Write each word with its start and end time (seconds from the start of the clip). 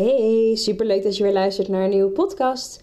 Hey, 0.00 0.52
superleuk 0.54 1.02
dat 1.02 1.16
je 1.16 1.22
weer 1.22 1.32
luistert 1.32 1.68
naar 1.68 1.84
een 1.84 1.90
nieuwe 1.90 2.10
podcast. 2.10 2.80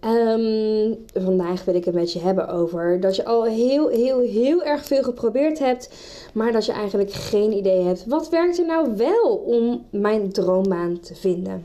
Ehm, 0.00 0.94
vandaag 1.14 1.64
wil 1.64 1.74
ik 1.74 1.84
het 1.84 1.94
met 1.94 2.12
je 2.12 2.18
hebben 2.18 2.48
over 2.48 3.00
dat 3.00 3.16
je 3.16 3.24
al 3.24 3.44
heel, 3.44 3.88
heel, 3.88 4.20
heel 4.20 4.62
erg 4.62 4.84
veel 4.84 5.02
geprobeerd 5.02 5.58
hebt, 5.58 5.90
maar 6.34 6.52
dat 6.52 6.66
je 6.66 6.72
eigenlijk 6.72 7.12
geen 7.12 7.52
idee 7.52 7.82
hebt. 7.82 8.06
Wat 8.06 8.28
werkt 8.28 8.58
er 8.58 8.66
nou 8.66 8.96
wel 8.96 9.42
om 9.46 9.86
mijn 9.90 10.32
droombaan 10.32 11.00
te 11.00 11.14
vinden? 11.14 11.64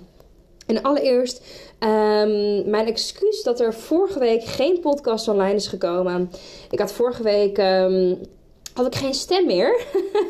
En 0.65 0.81
allereerst, 0.81 1.41
um, 1.79 2.69
mijn 2.69 2.88
excuus 2.88 3.43
dat 3.43 3.59
er 3.59 3.73
vorige 3.73 4.19
week 4.19 4.43
geen 4.43 4.79
podcast 4.79 5.27
online 5.27 5.55
is 5.55 5.67
gekomen. 5.67 6.31
Ik 6.69 6.79
had 6.79 6.91
vorige 6.91 7.23
week. 7.23 7.57
Um, 7.57 8.17
had 8.73 8.85
ik 8.85 8.95
geen 8.95 9.13
stem 9.13 9.45
meer. 9.45 9.81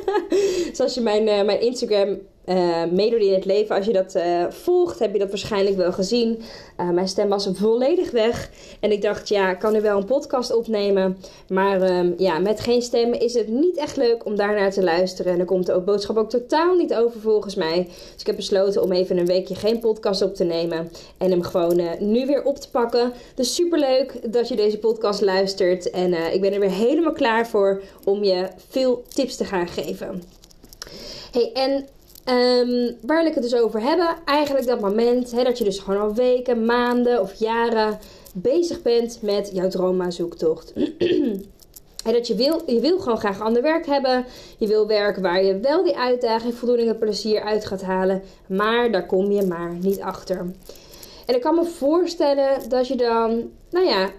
Zoals 0.74 0.94
je 0.94 1.02
mijn, 1.02 1.28
uh, 1.28 1.44
mijn 1.44 1.62
Instagram 1.62 2.18
uh, 2.48 2.82
in 3.20 3.34
het 3.34 3.46
leven, 3.46 3.76
als 3.76 3.86
je 3.86 3.94
dat 3.94 4.16
uh, 4.16 4.46
volgt, 4.50 5.00
heb 5.00 5.14
je 5.14 5.20
dat 5.20 5.30
waarschijnlijk 5.30 5.76
wel 5.76 5.92
gezien. 5.92 6.42
Uh, 6.80 6.90
mijn 6.90 7.08
stem 7.08 7.30
was 7.30 7.50
volledig 7.54 8.12
weg. 8.12 8.50
En 8.80 8.92
ik 8.92 9.02
dacht, 9.02 9.30
ja, 9.30 9.52
ik 9.52 9.60
kan 9.60 9.74
nu 9.74 9.82
wel 9.82 9.98
een 9.98 10.06
podcast 10.06 10.56
opnemen. 10.56 11.18
Maar 11.50 11.82
um, 11.82 12.14
ja, 12.18 12.40
met 12.40 12.60
geen 12.60 12.82
stem 12.82 13.14
is 13.14 13.34
het 13.34 13.48
niet 13.48 13.78
echt 13.78 13.98
leuk 13.98 14.26
om 14.26 14.36
daarnaar 14.36 14.72
te 14.72 14.84
luisteren. 14.84 15.32
En 15.32 15.38
dan 15.38 15.48
komt 15.48 15.66
de 15.66 15.80
boodschap 15.80 16.18
ook 16.18 16.30
totaal 16.30 16.76
niet 16.76 16.94
over 16.94 17.22
volgens 17.22 17.56
mij. 17.56 17.84
Dus 17.88 18.20
ik 18.22 18.28
heb 18.28 18.36
besloten 18.36 18.84
om 18.84 18.92
even 18.92 19.18
een 19.18 19.26
weekje 19.26 19.56
geen 19.56 19.80
podcast 19.80 20.22
op 20.22 20.36
te 20.36 20.44
nemen. 20.44 20.92
En 21.18 21.32
hem 21.32 21.42
gewoon 21.42 21.82
nu 22.00 22.26
weer 22.26 22.44
op 22.44 22.58
te 22.58 22.70
pakken. 22.70 23.14
Dus 23.36 23.56
super 23.56 23.80
leuk 23.80 24.34
dat 24.34 24.48
je 24.48 24.56
deze 24.56 24.78
podcast 24.78 25.22
luistert. 25.22 25.90
En 25.90 26.34
ik 26.34 26.42
ben 26.42 26.54
er 26.54 26.60
weer 26.60 26.72
helemaal 26.72 27.14
klaar 27.14 27.48
voor 27.48 27.82
om 28.04 28.24
je 28.24 28.48
veel 28.70 29.04
tips 29.14 29.36
te 29.36 29.46
gaan 29.46 29.68
geven. 29.68 30.24
Hey, 31.32 31.52
en 31.54 31.86
Um, 32.30 32.98
waar 33.02 33.18
wil 33.18 33.26
ik 33.26 33.34
het 33.34 33.44
dus 33.44 33.56
over 33.56 33.82
hebben? 33.82 34.08
Eigenlijk 34.26 34.68
dat 34.68 34.80
moment 34.80 35.36
dat 35.44 35.58
je 35.58 35.64
dus 35.64 35.80
gewoon 35.80 36.02
al 36.02 36.14
weken, 36.14 36.66
maanden 36.66 37.22
of 37.22 37.34
jaren 37.34 38.00
bezig 38.34 38.82
bent 38.82 39.20
met 39.22 39.50
jouw 39.54 39.68
droommazoektocht. 39.68 40.74
en 42.04 42.14
dat 42.14 42.28
je 42.28 42.36
wil, 42.36 42.62
je 42.66 42.80
wil 42.80 43.00
gewoon 43.00 43.18
graag 43.18 43.42
ander 43.42 43.62
werk 43.62 43.86
hebben. 43.86 44.26
Je 44.58 44.68
wil 44.68 44.88
werk 44.88 45.18
waar 45.18 45.44
je 45.44 45.60
wel 45.60 45.84
die 45.84 45.98
uitdaging, 45.98 46.54
voldoening 46.54 46.90
en 46.90 46.98
plezier 46.98 47.42
uit 47.42 47.66
gaat 47.66 47.82
halen. 47.82 48.24
Maar 48.48 48.92
daar 48.92 49.06
kom 49.06 49.32
je 49.32 49.46
maar 49.46 49.74
niet 49.82 50.02
achter. 50.02 50.38
En 51.26 51.36
ik 51.36 51.42
kan 51.42 51.56
me 51.56 51.66
voorstellen 51.66 52.70
dat 52.70 52.88
je 52.88 52.96
dan, 52.96 53.52
nou 53.70 53.86
ja, 53.86 54.10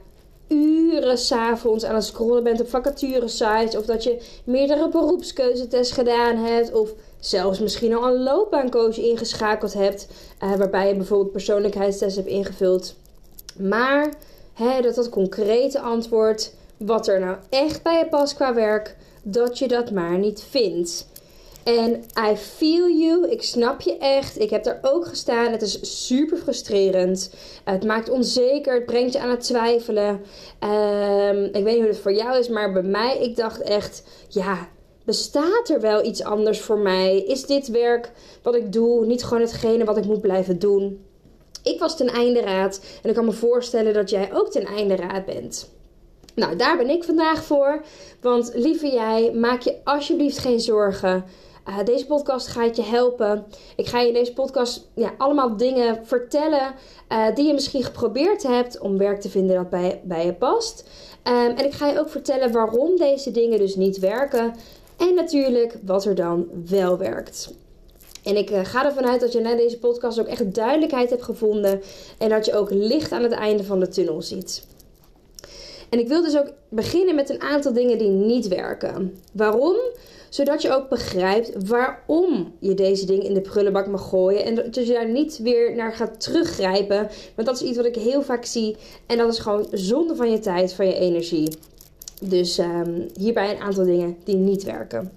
uren 0.48 1.18
s'avonds 1.18 1.84
aan 1.84 1.94
het 1.94 2.04
scrollen 2.04 2.44
bent 2.44 2.60
op 2.60 2.68
vacaturesites. 2.68 3.76
Of 3.76 3.84
dat 3.84 4.04
je 4.04 4.20
meerdere 4.44 4.88
beroepskeuzetests 4.88 5.92
gedaan 5.92 6.36
hebt. 6.36 6.72
Of 6.72 6.94
zelfs 7.20 7.58
misschien 7.58 7.94
al 7.94 8.06
een 8.06 8.22
loopbaancoach 8.22 8.98
ingeschakeld 8.98 9.72
hebt. 9.72 10.06
Uh, 10.42 10.54
waarbij 10.54 10.88
je 10.88 10.94
bijvoorbeeld 10.94 11.32
persoonlijkheidstests 11.32 12.16
hebt 12.16 12.28
ingevuld. 12.28 12.94
Maar 13.56 14.12
hè, 14.52 14.80
dat 14.80 14.94
dat 14.94 15.08
concrete 15.08 15.80
antwoord, 15.80 16.52
wat 16.76 17.08
er 17.08 17.20
nou 17.20 17.36
echt 17.48 17.82
bij 17.82 17.98
je 17.98 18.06
past 18.06 18.34
qua 18.34 18.54
werk, 18.54 18.96
dat 19.22 19.58
je 19.58 19.68
dat 19.68 19.90
maar 19.90 20.18
niet 20.18 20.42
vindt. 20.50 21.06
En 21.64 22.04
I 22.30 22.36
feel 22.36 22.88
you. 22.88 23.30
Ik 23.30 23.42
snap 23.42 23.80
je 23.80 23.98
echt. 23.98 24.40
Ik 24.40 24.50
heb 24.50 24.64
daar 24.64 24.78
ook 24.82 25.06
gestaan. 25.06 25.52
Het 25.52 25.62
is 25.62 26.06
super 26.06 26.38
frustrerend. 26.38 27.34
Het 27.64 27.84
maakt 27.84 28.10
onzeker. 28.10 28.74
Het 28.74 28.86
brengt 28.86 29.12
je 29.12 29.18
aan 29.18 29.30
het 29.30 29.40
twijfelen. 29.40 30.20
Um, 30.64 31.44
ik 31.44 31.64
weet 31.64 31.64
niet 31.64 31.78
hoe 31.78 31.86
het 31.86 31.98
voor 31.98 32.14
jou 32.14 32.38
is, 32.38 32.48
maar 32.48 32.72
bij 32.72 32.82
mij, 32.82 33.18
ik 33.18 33.36
dacht 33.36 33.60
echt, 33.60 34.02
ja, 34.28 34.68
bestaat 35.08 35.68
er 35.68 35.80
wel 35.80 36.04
iets 36.04 36.22
anders 36.22 36.60
voor 36.60 36.78
mij? 36.78 37.18
Is 37.18 37.46
dit 37.46 37.68
werk 37.68 38.12
wat 38.42 38.54
ik 38.54 38.72
doe 38.72 39.06
niet 39.06 39.24
gewoon 39.24 39.42
hetgene 39.42 39.84
wat 39.84 39.96
ik 39.96 40.04
moet 40.04 40.20
blijven 40.20 40.58
doen? 40.58 41.04
Ik 41.62 41.78
was 41.78 41.96
ten 41.96 42.06
einde 42.06 42.40
raad 42.40 42.80
en 43.02 43.08
ik 43.08 43.14
kan 43.14 43.24
me 43.24 43.32
voorstellen 43.32 43.94
dat 43.94 44.10
jij 44.10 44.28
ook 44.32 44.50
ten 44.50 44.64
einde 44.64 44.96
raad 44.96 45.24
bent. 45.24 45.70
Nou, 46.34 46.56
daar 46.56 46.76
ben 46.76 46.88
ik 46.88 47.04
vandaag 47.04 47.44
voor. 47.44 47.82
Want 48.20 48.50
lieve 48.54 48.90
jij, 48.90 49.32
maak 49.32 49.60
je 49.60 49.76
alsjeblieft 49.84 50.38
geen 50.38 50.60
zorgen. 50.60 51.24
Uh, 51.68 51.84
deze 51.84 52.06
podcast 52.06 52.46
gaat 52.46 52.76
je 52.76 52.82
helpen. 52.82 53.46
Ik 53.76 53.86
ga 53.86 54.00
je 54.00 54.08
in 54.08 54.14
deze 54.14 54.32
podcast 54.32 54.88
ja, 54.94 55.14
allemaal 55.18 55.56
dingen 55.56 56.06
vertellen 56.06 56.74
uh, 57.12 57.34
die 57.34 57.46
je 57.46 57.52
misschien 57.52 57.82
geprobeerd 57.82 58.42
hebt 58.42 58.78
om 58.78 58.98
werk 58.98 59.20
te 59.20 59.28
vinden 59.28 59.56
dat 59.56 59.70
bij, 59.70 60.00
bij 60.04 60.24
je 60.24 60.34
past. 60.34 60.84
Um, 61.28 61.34
en 61.34 61.64
ik 61.64 61.72
ga 61.72 61.86
je 61.86 61.98
ook 61.98 62.08
vertellen 62.08 62.52
waarom 62.52 62.96
deze 62.96 63.30
dingen 63.30 63.58
dus 63.58 63.74
niet 63.74 63.98
werken. 63.98 64.54
En 64.98 65.14
natuurlijk 65.14 65.78
wat 65.84 66.04
er 66.04 66.14
dan 66.14 66.46
wel 66.68 66.98
werkt. 66.98 67.50
En 68.24 68.36
ik 68.36 68.50
uh, 68.50 68.64
ga 68.64 68.84
ervan 68.84 69.06
uit 69.06 69.20
dat 69.20 69.32
je 69.32 69.40
na 69.40 69.54
deze 69.56 69.78
podcast 69.78 70.20
ook 70.20 70.26
echt 70.26 70.54
duidelijkheid 70.54 71.10
hebt 71.10 71.22
gevonden. 71.22 71.82
En 72.18 72.28
dat 72.28 72.46
je 72.46 72.54
ook 72.54 72.70
licht 72.70 73.12
aan 73.12 73.22
het 73.22 73.32
einde 73.32 73.64
van 73.64 73.80
de 73.80 73.88
tunnel 73.88 74.22
ziet. 74.22 74.66
En 75.88 75.98
ik 75.98 76.08
wil 76.08 76.22
dus 76.22 76.38
ook 76.38 76.52
beginnen 76.68 77.14
met 77.14 77.30
een 77.30 77.40
aantal 77.40 77.72
dingen 77.72 77.98
die 77.98 78.08
niet 78.08 78.48
werken. 78.48 79.18
Waarom? 79.32 79.76
Zodat 80.28 80.62
je 80.62 80.74
ook 80.74 80.88
begrijpt 80.88 81.68
waarom 81.68 82.52
je 82.58 82.74
deze 82.74 83.06
dingen 83.06 83.24
in 83.24 83.34
de 83.34 83.40
prullenbak 83.40 83.86
mag 83.86 84.08
gooien. 84.08 84.44
En 84.44 84.54
dat 84.54 84.74
je 84.74 84.92
daar 84.92 85.08
niet 85.08 85.38
weer 85.38 85.74
naar 85.74 85.92
gaat 85.92 86.20
teruggrijpen. 86.20 87.08
Want 87.34 87.48
dat 87.48 87.60
is 87.60 87.68
iets 87.68 87.76
wat 87.76 87.86
ik 87.86 87.94
heel 87.94 88.22
vaak 88.22 88.44
zie. 88.44 88.76
En 89.06 89.18
dat 89.18 89.32
is 89.32 89.38
gewoon 89.38 89.66
zonde 89.72 90.16
van 90.16 90.30
je 90.30 90.38
tijd, 90.38 90.72
van 90.72 90.86
je 90.86 90.94
energie. 90.94 91.48
Dus 92.20 92.58
um, 92.58 93.08
hierbij 93.16 93.50
een 93.50 93.62
aantal 93.62 93.84
dingen 93.84 94.16
die 94.24 94.36
niet 94.36 94.64
werken. 94.64 95.12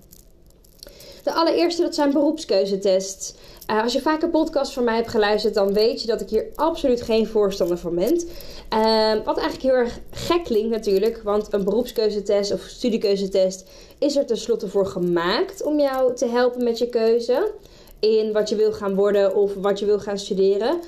De 1.23 1.33
allereerste, 1.33 1.81
dat 1.81 1.95
zijn 1.95 2.11
beroepskeuzetests. 2.11 3.33
Uh, 3.71 3.83
als 3.83 3.93
je 3.93 4.01
vaker 4.01 4.29
podcast 4.29 4.73
van 4.73 4.83
mij 4.83 4.95
hebt 4.95 5.07
geluisterd, 5.07 5.53
dan 5.53 5.73
weet 5.73 6.01
je 6.01 6.07
dat 6.07 6.21
ik 6.21 6.29
hier 6.29 6.45
absoluut 6.55 7.01
geen 7.01 7.27
voorstander 7.27 7.77
van 7.77 7.95
ben. 7.95 8.13
Uh, 8.13 9.13
wat 9.25 9.37
eigenlijk 9.37 9.61
heel 9.61 9.73
erg 9.73 9.99
gek 10.11 10.43
klinkt 10.43 10.69
natuurlijk, 10.69 11.21
want 11.23 11.53
een 11.53 11.63
beroepskeuzetest 11.63 12.53
of 12.53 12.61
studiekeuzetest 12.61 13.69
is 13.97 14.15
er 14.15 14.25
tenslotte 14.25 14.67
voor 14.67 14.85
gemaakt 14.85 15.63
om 15.63 15.79
jou 15.79 16.15
te 16.15 16.25
helpen 16.25 16.63
met 16.63 16.77
je 16.77 16.89
keuze 16.89 17.51
in 17.99 18.31
wat 18.31 18.49
je 18.49 18.55
wil 18.55 18.73
gaan 18.73 18.95
worden 18.95 19.35
of 19.35 19.53
wat 19.53 19.79
je 19.79 19.85
wil 19.85 19.99
gaan 19.99 20.17
studeren. 20.17 20.79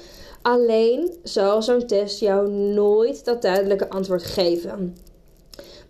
Alleen 0.42 1.16
zal 1.24 1.62
zo'n 1.62 1.88
test 1.88 2.20
jou 2.20 2.50
nooit 2.50 3.26
dat 3.26 3.42
duidelijke 3.42 3.90
antwoord 3.90 4.24
geven. 4.24 4.98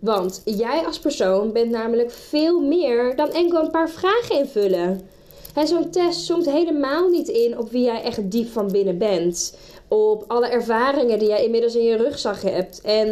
Want 0.04 0.42
jij 0.44 0.86
als 0.86 0.98
persoon 0.98 1.52
bent 1.52 1.70
namelijk 1.70 2.10
veel 2.10 2.60
meer 2.60 3.16
dan 3.16 3.30
enkel 3.30 3.62
een 3.62 3.70
paar 3.70 3.90
vragen 3.90 4.38
invullen. 4.38 5.08
Zo'n 5.64 5.90
test 5.90 6.20
zoomt 6.20 6.50
helemaal 6.50 7.08
niet 7.08 7.28
in 7.28 7.58
op 7.58 7.70
wie 7.70 7.84
jij 7.84 8.02
echt 8.02 8.30
diep 8.30 8.48
van 8.48 8.70
binnen 8.72 8.98
bent. 8.98 9.56
Op 9.88 10.24
alle 10.26 10.46
ervaringen 10.46 11.18
die 11.18 11.28
jij 11.28 11.44
inmiddels 11.44 11.74
in 11.74 11.84
je 11.84 11.96
rugzak 11.96 12.42
hebt. 12.42 12.80
En 12.80 13.06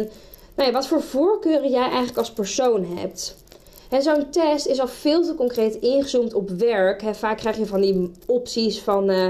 nou 0.55 0.69
ja, 0.69 0.71
wat 0.71 0.87
voor 0.87 1.01
voorkeuren 1.01 1.69
jij 1.69 1.87
eigenlijk 1.87 2.17
als 2.17 2.31
persoon 2.31 2.85
hebt. 2.97 3.35
Zo'n 3.99 4.29
test 4.29 4.65
is 4.65 4.79
al 4.79 4.87
veel 4.87 5.23
te 5.23 5.35
concreet 5.35 5.75
ingezoomd 5.75 6.33
op 6.33 6.49
werk. 6.49 7.03
Vaak 7.11 7.37
krijg 7.37 7.57
je 7.57 7.65
van 7.65 7.81
die 7.81 8.11
opties 8.25 8.79
van... 8.79 9.09
Uh, 9.09 9.27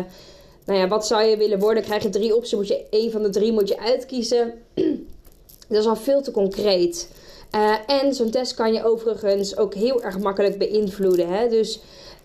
nou 0.66 0.80
ja, 0.80 0.88
wat 0.88 1.08
zou 1.08 1.24
je 1.24 1.38
willen 1.38 1.60
worden? 1.60 1.84
Krijg 1.84 2.04
je 2.04 2.10
drie 2.10 2.36
opties, 2.36 2.54
moet 2.54 2.68
je 2.68 2.86
één 2.90 3.12
van 3.12 3.24
de 3.24 3.30
drie 3.30 3.52
moet 3.52 3.68
je 3.68 3.80
uitkiezen. 3.80 4.54
Dat 5.68 5.82
is 5.82 5.88
al 5.88 5.96
veel 5.96 6.22
te 6.22 6.32
concreet. 6.32 7.08
Uh, 7.56 7.76
en 7.88 8.14
zo'n 8.14 8.30
test 8.30 8.54
kan 8.54 8.74
je 8.74 8.86
overigens 8.86 9.58
ook 9.58 9.74
heel 9.74 10.04
erg 10.04 10.20
makkelijk 10.20 10.58
beïnvloeden. 10.58 11.28
Hè? 11.28 11.50
Dus 11.50 11.80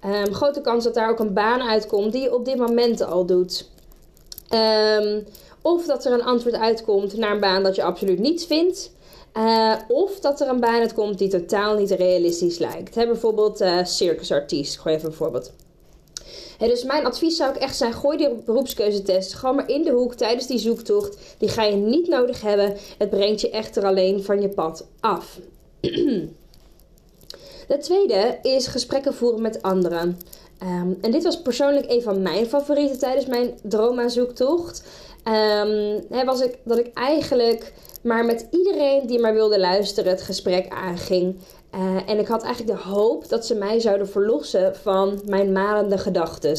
um, 0.04 0.34
grote 0.34 0.60
kans 0.60 0.84
dat 0.84 0.94
daar 0.94 1.10
ook 1.10 1.18
een 1.18 1.32
baan 1.32 1.62
uitkomt 1.62 2.12
die 2.12 2.22
je 2.22 2.34
op 2.34 2.44
dit 2.44 2.56
moment 2.56 3.02
al 3.02 3.26
doet. 3.26 3.68
Um, 4.54 5.24
of 5.62 5.86
dat 5.86 6.04
er 6.04 6.12
een 6.12 6.24
antwoord 6.24 6.56
uitkomt 6.56 7.16
naar 7.16 7.30
een 7.30 7.40
baan 7.40 7.62
dat 7.62 7.74
je 7.74 7.82
absoluut 7.82 8.18
niets 8.18 8.46
vindt. 8.46 8.90
Uh, 9.36 9.74
of 9.88 10.20
dat 10.20 10.40
er 10.40 10.48
een 10.48 10.60
baan 10.60 10.80
uitkomt 10.80 11.18
die 11.18 11.28
totaal 11.28 11.76
niet 11.76 11.90
realistisch 11.90 12.58
lijkt. 12.58 12.94
Bijvoorbeeld 12.94 13.60
uh, 13.60 13.84
circusartiest, 13.84 14.78
gooi 14.78 14.94
even 14.94 15.08
een 15.08 15.14
voorbeeld 15.14 15.52
dus 16.66 16.84
mijn 16.84 17.06
advies 17.06 17.36
zou 17.36 17.50
ook 17.50 17.60
echt 17.60 17.76
zijn: 17.76 17.92
gooi 17.92 18.16
die 18.16 18.34
beroepskeuzetest 18.44 19.34
gewoon 19.34 19.56
maar 19.56 19.68
in 19.68 19.82
de 19.82 19.90
hoek 19.90 20.14
tijdens 20.14 20.46
die 20.46 20.58
zoektocht. 20.58 21.18
Die 21.38 21.48
ga 21.48 21.62
je 21.62 21.76
niet 21.76 22.08
nodig 22.08 22.40
hebben. 22.40 22.76
Het 22.98 23.10
brengt 23.10 23.40
je 23.40 23.50
echter 23.50 23.84
alleen 23.84 24.24
van 24.24 24.40
je 24.40 24.48
pad 24.48 24.86
af. 25.00 25.38
De 27.68 27.78
tweede 27.78 28.38
is 28.42 28.66
gesprekken 28.66 29.14
voeren 29.14 29.42
met 29.42 29.62
anderen. 29.62 30.18
Ehm, 30.58 30.92
en 31.00 31.10
dit 31.10 31.22
was 31.22 31.42
persoonlijk 31.42 31.90
een 31.90 32.02
van 32.02 32.22
mijn 32.22 32.46
favorieten 32.46 32.98
tijdens 32.98 33.26
mijn 33.26 33.58
droomzoektocht. 33.62 34.82
Um, 35.24 36.24
was 36.24 36.40
ik 36.40 36.58
dat 36.64 36.78
ik 36.78 36.90
eigenlijk 36.94 37.72
maar 38.02 38.24
met 38.24 38.46
iedereen 38.50 39.06
die 39.06 39.18
maar 39.18 39.34
wilde 39.34 39.60
luisteren 39.60 40.10
het 40.10 40.22
gesprek 40.22 40.68
aanging. 40.68 41.36
Uh, 41.74 42.08
en 42.10 42.18
ik 42.18 42.26
had 42.26 42.42
eigenlijk 42.42 42.78
de 42.78 42.88
hoop 42.88 43.28
dat 43.28 43.46
ze 43.46 43.54
mij 43.54 43.80
zouden 43.80 44.08
verlossen 44.08 44.76
van 44.76 45.20
mijn 45.24 45.52
malende 45.52 45.98
gedachten. 45.98 46.56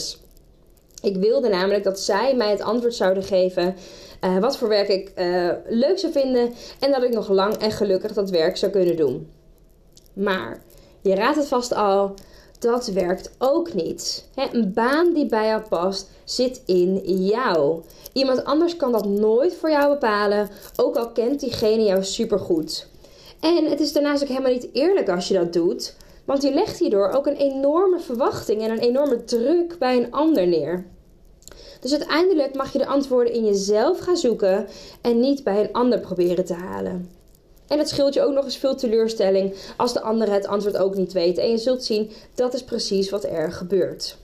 Ik 1.01 1.15
wilde 1.15 1.49
namelijk 1.49 1.83
dat 1.83 1.99
zij 1.99 2.35
mij 2.35 2.49
het 2.49 2.61
antwoord 2.61 2.95
zouden 2.95 3.23
geven 3.23 3.75
uh, 4.21 4.37
wat 4.37 4.57
voor 4.57 4.67
werk 4.67 4.87
ik 4.87 5.11
uh, 5.15 5.51
leuk 5.67 5.99
zou 5.99 6.11
vinden 6.11 6.53
en 6.79 6.91
dat 6.91 7.03
ik 7.03 7.13
nog 7.13 7.29
lang 7.29 7.53
en 7.55 7.71
gelukkig 7.71 8.13
dat 8.13 8.29
werk 8.29 8.57
zou 8.57 8.71
kunnen 8.71 8.95
doen. 8.95 9.31
Maar 10.13 10.63
je 11.01 11.15
raadt 11.15 11.37
het 11.37 11.47
vast 11.47 11.73
al, 11.73 12.13
dat 12.59 12.87
werkt 12.87 13.31
ook 13.37 13.73
niet. 13.73 14.27
een 14.51 14.73
baan 14.73 15.13
die 15.13 15.25
bij 15.25 15.47
jou 15.47 15.61
past, 15.61 16.09
zit 16.23 16.61
in 16.65 16.97
jou. 17.25 17.81
Iemand 18.13 18.43
anders 18.43 18.75
kan 18.75 18.91
dat 18.91 19.05
nooit 19.05 19.55
voor 19.55 19.69
jou 19.69 19.93
bepalen, 19.93 20.49
ook 20.75 20.95
al 20.95 21.11
kent 21.11 21.39
diegene 21.39 21.83
jou 21.83 22.03
supergoed. 22.03 22.87
En 23.39 23.65
het 23.65 23.79
is 23.79 23.93
daarnaast 23.93 24.23
ook 24.23 24.29
helemaal 24.29 24.51
niet 24.51 24.69
eerlijk 24.73 25.09
als 25.09 25.27
je 25.27 25.33
dat 25.33 25.53
doet, 25.53 25.95
want 26.25 26.43
je 26.43 26.53
legt 26.53 26.79
hierdoor 26.79 27.09
ook 27.09 27.27
een 27.27 27.35
enorme 27.35 27.99
verwachting 27.99 28.61
en 28.61 28.71
een 28.71 28.79
enorme 28.79 29.23
druk 29.23 29.77
bij 29.77 29.97
een 29.97 30.11
ander 30.11 30.47
neer. 30.47 30.85
Dus 31.79 31.91
uiteindelijk 31.91 32.55
mag 32.55 32.71
je 32.71 32.77
de 32.77 32.85
antwoorden 32.85 33.33
in 33.33 33.45
jezelf 33.45 33.99
gaan 33.99 34.17
zoeken 34.17 34.67
en 35.01 35.19
niet 35.19 35.43
bij 35.43 35.59
een 35.59 35.73
ander 35.73 35.99
proberen 35.99 36.45
te 36.45 36.53
halen. 36.53 37.09
En 37.67 37.77
het 37.77 37.89
scheelt 37.89 38.13
je 38.13 38.21
ook 38.21 38.33
nog 38.33 38.45
eens 38.45 38.57
veel 38.57 38.75
teleurstelling 38.75 39.53
als 39.77 39.93
de 39.93 40.01
ander 40.01 40.31
het 40.31 40.47
antwoord 40.47 40.77
ook 40.77 40.95
niet 40.95 41.13
weet. 41.13 41.37
En 41.37 41.49
je 41.49 41.57
zult 41.57 41.83
zien, 41.83 42.11
dat 42.35 42.53
is 42.53 42.63
precies 42.63 43.09
wat 43.09 43.23
er 43.23 43.51
gebeurt. 43.51 44.17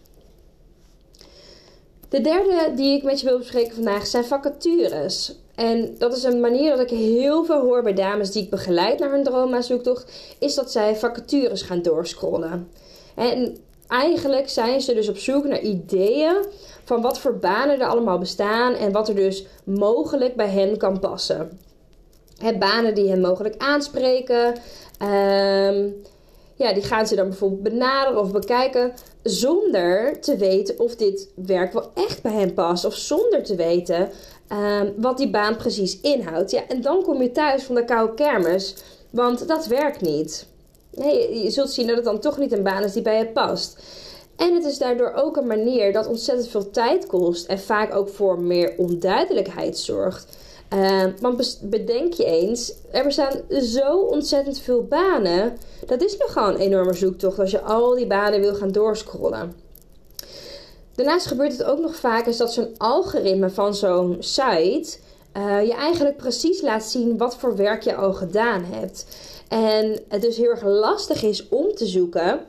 De 2.09 2.21
derde 2.21 2.73
die 2.75 2.97
ik 2.97 3.03
met 3.03 3.19
je 3.19 3.27
wil 3.27 3.37
bespreken 3.37 3.75
vandaag 3.75 4.07
zijn 4.07 4.25
vacatures. 4.25 5.35
En 5.55 5.95
dat 5.97 6.15
is 6.15 6.23
een 6.23 6.39
manier 6.39 6.69
dat 6.69 6.91
ik 6.91 6.97
heel 6.97 7.45
veel 7.45 7.61
hoor 7.61 7.83
bij 7.83 7.93
dames 7.93 8.31
die 8.31 8.43
ik 8.43 8.49
begeleid 8.49 8.99
naar 8.99 9.11
hun 9.11 9.23
droomzoektocht, 9.23 10.11
is 10.39 10.55
dat 10.55 10.71
zij 10.71 10.95
vacatures 10.95 11.61
gaan 11.61 11.81
doorscrollen. 11.81 12.69
En 13.15 13.57
eigenlijk 13.87 14.49
zijn 14.49 14.81
ze 14.81 14.93
dus 14.93 15.09
op 15.09 15.17
zoek 15.17 15.45
naar 15.45 15.61
ideeën 15.61 16.35
van 16.83 17.01
wat 17.01 17.19
voor 17.19 17.37
banen 17.37 17.79
er 17.79 17.87
allemaal 17.87 18.17
bestaan 18.17 18.73
en 18.73 18.91
wat 18.91 19.07
er 19.07 19.15
dus 19.15 19.45
mogelijk 19.63 20.35
bij 20.35 20.49
hen 20.49 20.77
kan 20.77 20.99
passen. 20.99 21.59
Banen 22.59 22.95
die 22.95 23.09
hen 23.09 23.21
mogelijk 23.21 23.55
aanspreken. 23.57 24.47
Um, 25.01 25.95
ja, 26.55 26.73
die 26.73 26.83
gaan 26.83 27.07
ze 27.07 27.15
dan 27.15 27.27
bijvoorbeeld 27.29 27.63
benaderen 27.63 28.19
of 28.19 28.31
bekijken 28.31 28.93
zonder 29.23 30.21
te 30.21 30.37
weten 30.37 30.79
of 30.79 30.95
dit 30.95 31.29
werk 31.35 31.73
wel 31.73 31.91
echt 31.93 32.21
bij 32.21 32.31
hen 32.31 32.53
past. 32.53 32.85
Of 32.85 32.95
zonder 32.95 33.43
te 33.43 33.55
weten 33.55 34.09
um, 34.51 34.93
wat 34.97 35.17
die 35.17 35.29
baan 35.29 35.55
precies 35.55 35.99
inhoudt. 36.01 36.51
Ja, 36.51 36.67
en 36.67 36.81
dan 36.81 37.03
kom 37.03 37.21
je 37.21 37.31
thuis 37.31 37.63
van 37.63 37.75
de 37.75 37.85
koude 37.85 38.13
kermis, 38.13 38.75
want 39.09 39.47
dat 39.47 39.67
werkt 39.67 40.01
niet. 40.01 40.47
Nee, 40.91 41.43
je 41.43 41.49
zult 41.49 41.71
zien 41.71 41.87
dat 41.87 41.95
het 41.95 42.05
dan 42.05 42.19
toch 42.19 42.37
niet 42.37 42.51
een 42.51 42.63
baan 42.63 42.83
is 42.83 42.93
die 42.93 43.01
bij 43.01 43.17
je 43.17 43.27
past. 43.27 43.83
En 44.35 44.53
het 44.53 44.65
is 44.65 44.77
daardoor 44.77 45.13
ook 45.15 45.37
een 45.37 45.47
manier 45.47 45.93
dat 45.93 46.07
ontzettend 46.07 46.49
veel 46.49 46.69
tijd 46.69 47.05
kost 47.05 47.47
en 47.47 47.59
vaak 47.59 47.95
ook 47.95 48.09
voor 48.09 48.39
meer 48.39 48.73
onduidelijkheid 48.77 49.77
zorgt. 49.77 50.37
Uh, 50.73 51.03
want 51.19 51.59
bedenk 51.61 52.13
je 52.13 52.25
eens, 52.25 52.73
er 52.91 53.03
bestaan 53.03 53.41
zo 53.61 53.97
ontzettend 53.97 54.59
veel 54.59 54.83
banen. 54.83 55.57
Dat 55.85 56.01
is 56.01 56.17
nog 56.17 56.33
gewoon 56.33 56.53
een 56.53 56.59
enorme 56.59 56.93
zoektocht 56.93 57.39
als 57.39 57.51
je 57.51 57.61
al 57.61 57.95
die 57.95 58.07
banen 58.07 58.39
wil 58.39 58.55
gaan 58.55 58.71
doorscrollen. 58.71 59.64
Daarnaast 60.95 61.25
gebeurt 61.25 61.51
het 61.51 61.63
ook 61.63 61.79
nog 61.79 61.95
vaak 61.95 62.25
is 62.25 62.37
dat 62.37 62.53
zo'n 62.53 62.75
algoritme 62.77 63.49
van 63.49 63.75
zo'n 63.75 64.17
site 64.19 64.97
uh, 65.37 65.65
je 65.65 65.73
eigenlijk 65.73 66.17
precies 66.17 66.61
laat 66.61 66.83
zien 66.83 67.17
wat 67.17 67.35
voor 67.35 67.55
werk 67.55 67.83
je 67.83 67.95
al 67.95 68.13
gedaan 68.13 68.63
hebt. 68.63 69.05
En 69.47 69.99
het 70.07 70.21
dus 70.21 70.37
heel 70.37 70.49
erg 70.49 70.63
lastig 70.63 71.23
is 71.23 71.47
om 71.49 71.75
te 71.75 71.85
zoeken. 71.85 72.39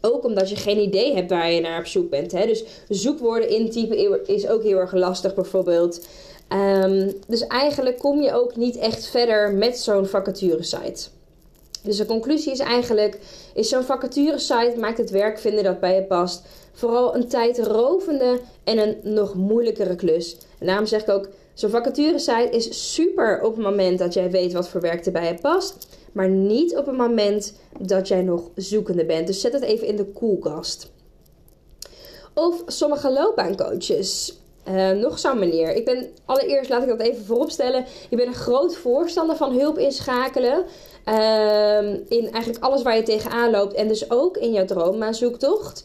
Ook 0.00 0.24
omdat 0.24 0.50
je 0.50 0.56
geen 0.56 0.78
idee 0.78 1.14
hebt 1.14 1.30
waar 1.30 1.52
je 1.52 1.60
naar 1.60 1.78
op 1.78 1.86
zoek 1.86 2.10
bent. 2.10 2.32
Hè? 2.32 2.46
Dus 2.46 2.64
zoekwoorden 2.88 3.48
intypen 3.48 4.26
is 4.26 4.48
ook 4.48 4.62
heel 4.62 4.78
erg 4.78 4.92
lastig 4.92 5.34
bijvoorbeeld. 5.34 6.06
Um, 6.52 7.12
dus 7.26 7.46
eigenlijk 7.46 7.98
kom 7.98 8.22
je 8.22 8.32
ook 8.32 8.56
niet 8.56 8.76
echt 8.76 9.06
verder 9.06 9.52
met 9.52 9.78
zo'n 9.78 10.06
vacaturesite. 10.06 11.08
Dus 11.88 11.96
de 11.96 12.06
conclusie 12.06 12.52
is 12.52 12.58
eigenlijk, 12.58 13.18
is 13.54 13.68
zo'n 13.68 13.82
vacaturesite 13.82 14.74
maakt 14.78 14.98
het 14.98 15.10
werk 15.10 15.38
vinden 15.38 15.64
dat 15.64 15.80
bij 15.80 15.94
je 15.94 16.02
past 16.02 16.42
vooral 16.72 17.14
een 17.14 17.28
tijdrovende 17.28 18.40
en 18.64 18.78
een 18.78 18.96
nog 19.02 19.34
moeilijkere 19.34 19.96
klus. 19.96 20.36
En 20.58 20.66
daarom 20.66 20.86
zeg 20.86 21.02
ik 21.02 21.08
ook, 21.08 21.28
zo'n 21.54 21.70
vacaturesite 21.70 22.48
is 22.50 22.94
super 22.94 23.42
op 23.42 23.54
het 23.54 23.64
moment 23.64 23.98
dat 23.98 24.14
jij 24.14 24.30
weet 24.30 24.52
wat 24.52 24.68
voor 24.68 24.80
werk 24.80 25.06
er 25.06 25.12
bij 25.12 25.26
je 25.26 25.34
past, 25.34 25.88
maar 26.12 26.28
niet 26.28 26.76
op 26.76 26.86
het 26.86 26.96
moment 26.96 27.54
dat 27.78 28.08
jij 28.08 28.22
nog 28.22 28.50
zoekende 28.54 29.04
bent. 29.04 29.26
Dus 29.26 29.40
zet 29.40 29.52
het 29.52 29.62
even 29.62 29.86
in 29.86 29.96
de 29.96 30.04
koelkast. 30.04 30.90
Of 32.34 32.62
sommige 32.66 33.12
loopbaancoaches 33.12 34.38
uh, 34.68 34.90
nog 34.90 35.18
zo'n 35.18 35.38
manier. 35.38 35.74
Ik 35.74 35.84
ben 35.84 36.08
allereerst, 36.24 36.70
laat 36.70 36.82
ik 36.82 36.88
dat 36.88 37.00
even 37.00 37.24
vooropstellen. 37.24 37.84
Ik 38.08 38.16
ben 38.16 38.26
een 38.26 38.34
groot 38.34 38.76
voorstander 38.76 39.36
van 39.36 39.58
hulp 39.58 39.78
inschakelen. 39.78 40.64
Uh, 41.08 41.92
in 42.08 42.30
eigenlijk 42.32 42.64
alles 42.64 42.82
waar 42.82 42.96
je 42.96 43.02
tegenaan 43.02 43.50
loopt. 43.50 43.74
En 43.74 43.88
dus 43.88 44.10
ook 44.10 44.36
in 44.36 44.52
jouw 44.52 44.64
droommaanzoektocht. 44.64 45.84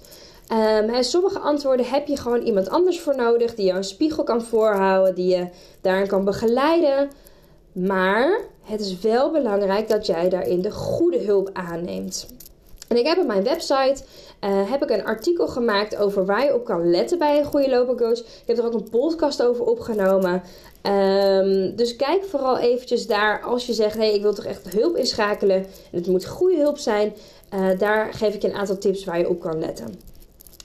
Um, 0.52 1.04
sommige 1.04 1.40
antwoorden 1.40 1.86
heb 1.86 2.08
je 2.08 2.18
gewoon 2.18 2.42
iemand 2.42 2.70
anders 2.70 3.00
voor 3.00 3.16
nodig. 3.16 3.56
Die 3.56 3.66
jou 3.66 3.78
een 3.78 3.84
spiegel 3.84 4.24
kan 4.24 4.42
voorhouden. 4.42 5.16
Die 5.16 5.36
je 5.36 5.48
daarin 5.82 6.08
kan 6.08 6.26
begeleiden. 6.26 7.10
Maar 7.72 8.42
het 8.62 8.80
is 8.80 9.00
wel 9.00 9.32
belangrijk 9.32 9.90
dat 9.90 10.06
jij 10.06 10.30
daarin 10.30 10.62
de 10.62 10.72
goede 10.72 11.20
hulp 11.20 11.50
aanneemt. 11.54 12.28
En 12.94 13.00
ik 13.00 13.08
heb 13.08 13.18
op 13.18 13.28
mijn 13.28 13.44
website 13.44 13.96
uh, 14.42 14.72
heb 14.72 14.84
ik 14.84 14.90
een 14.90 15.06
artikel 15.06 15.48
gemaakt 15.48 15.96
over 15.96 16.26
waar 16.26 16.46
je 16.46 16.56
op 16.56 16.66
kan 16.66 16.90
letten 16.90 17.18
bij 17.18 17.40
een 17.40 17.46
goede 17.46 17.70
loopbaancoach. 17.70 18.20
Ik 18.20 18.44
heb 18.46 18.58
er 18.58 18.66
ook 18.66 18.74
een 18.74 18.90
podcast 18.90 19.44
over 19.44 19.66
opgenomen. 19.66 20.42
Um, 20.84 21.76
dus 21.76 21.96
kijk 21.96 22.24
vooral 22.24 22.58
eventjes 22.58 23.08
daar 23.08 23.42
als 23.42 23.66
je 23.66 23.74
zegt: 23.74 23.94
hé, 23.94 24.00
hey, 24.00 24.14
ik 24.14 24.22
wil 24.22 24.34
toch 24.34 24.46
echt 24.46 24.70
hulp 24.70 24.96
inschakelen. 24.96 25.56
En 25.56 25.66
het 25.98 26.08
moet 26.08 26.26
goede 26.26 26.58
hulp 26.58 26.78
zijn. 26.78 27.14
Uh, 27.54 27.80
daar 27.80 28.14
geef 28.14 28.34
ik 28.34 28.42
je 28.42 28.48
een 28.48 28.56
aantal 28.56 28.78
tips 28.78 29.04
waar 29.04 29.20
je 29.20 29.30
op 29.30 29.40
kan 29.40 29.60
letten. 29.60 30.00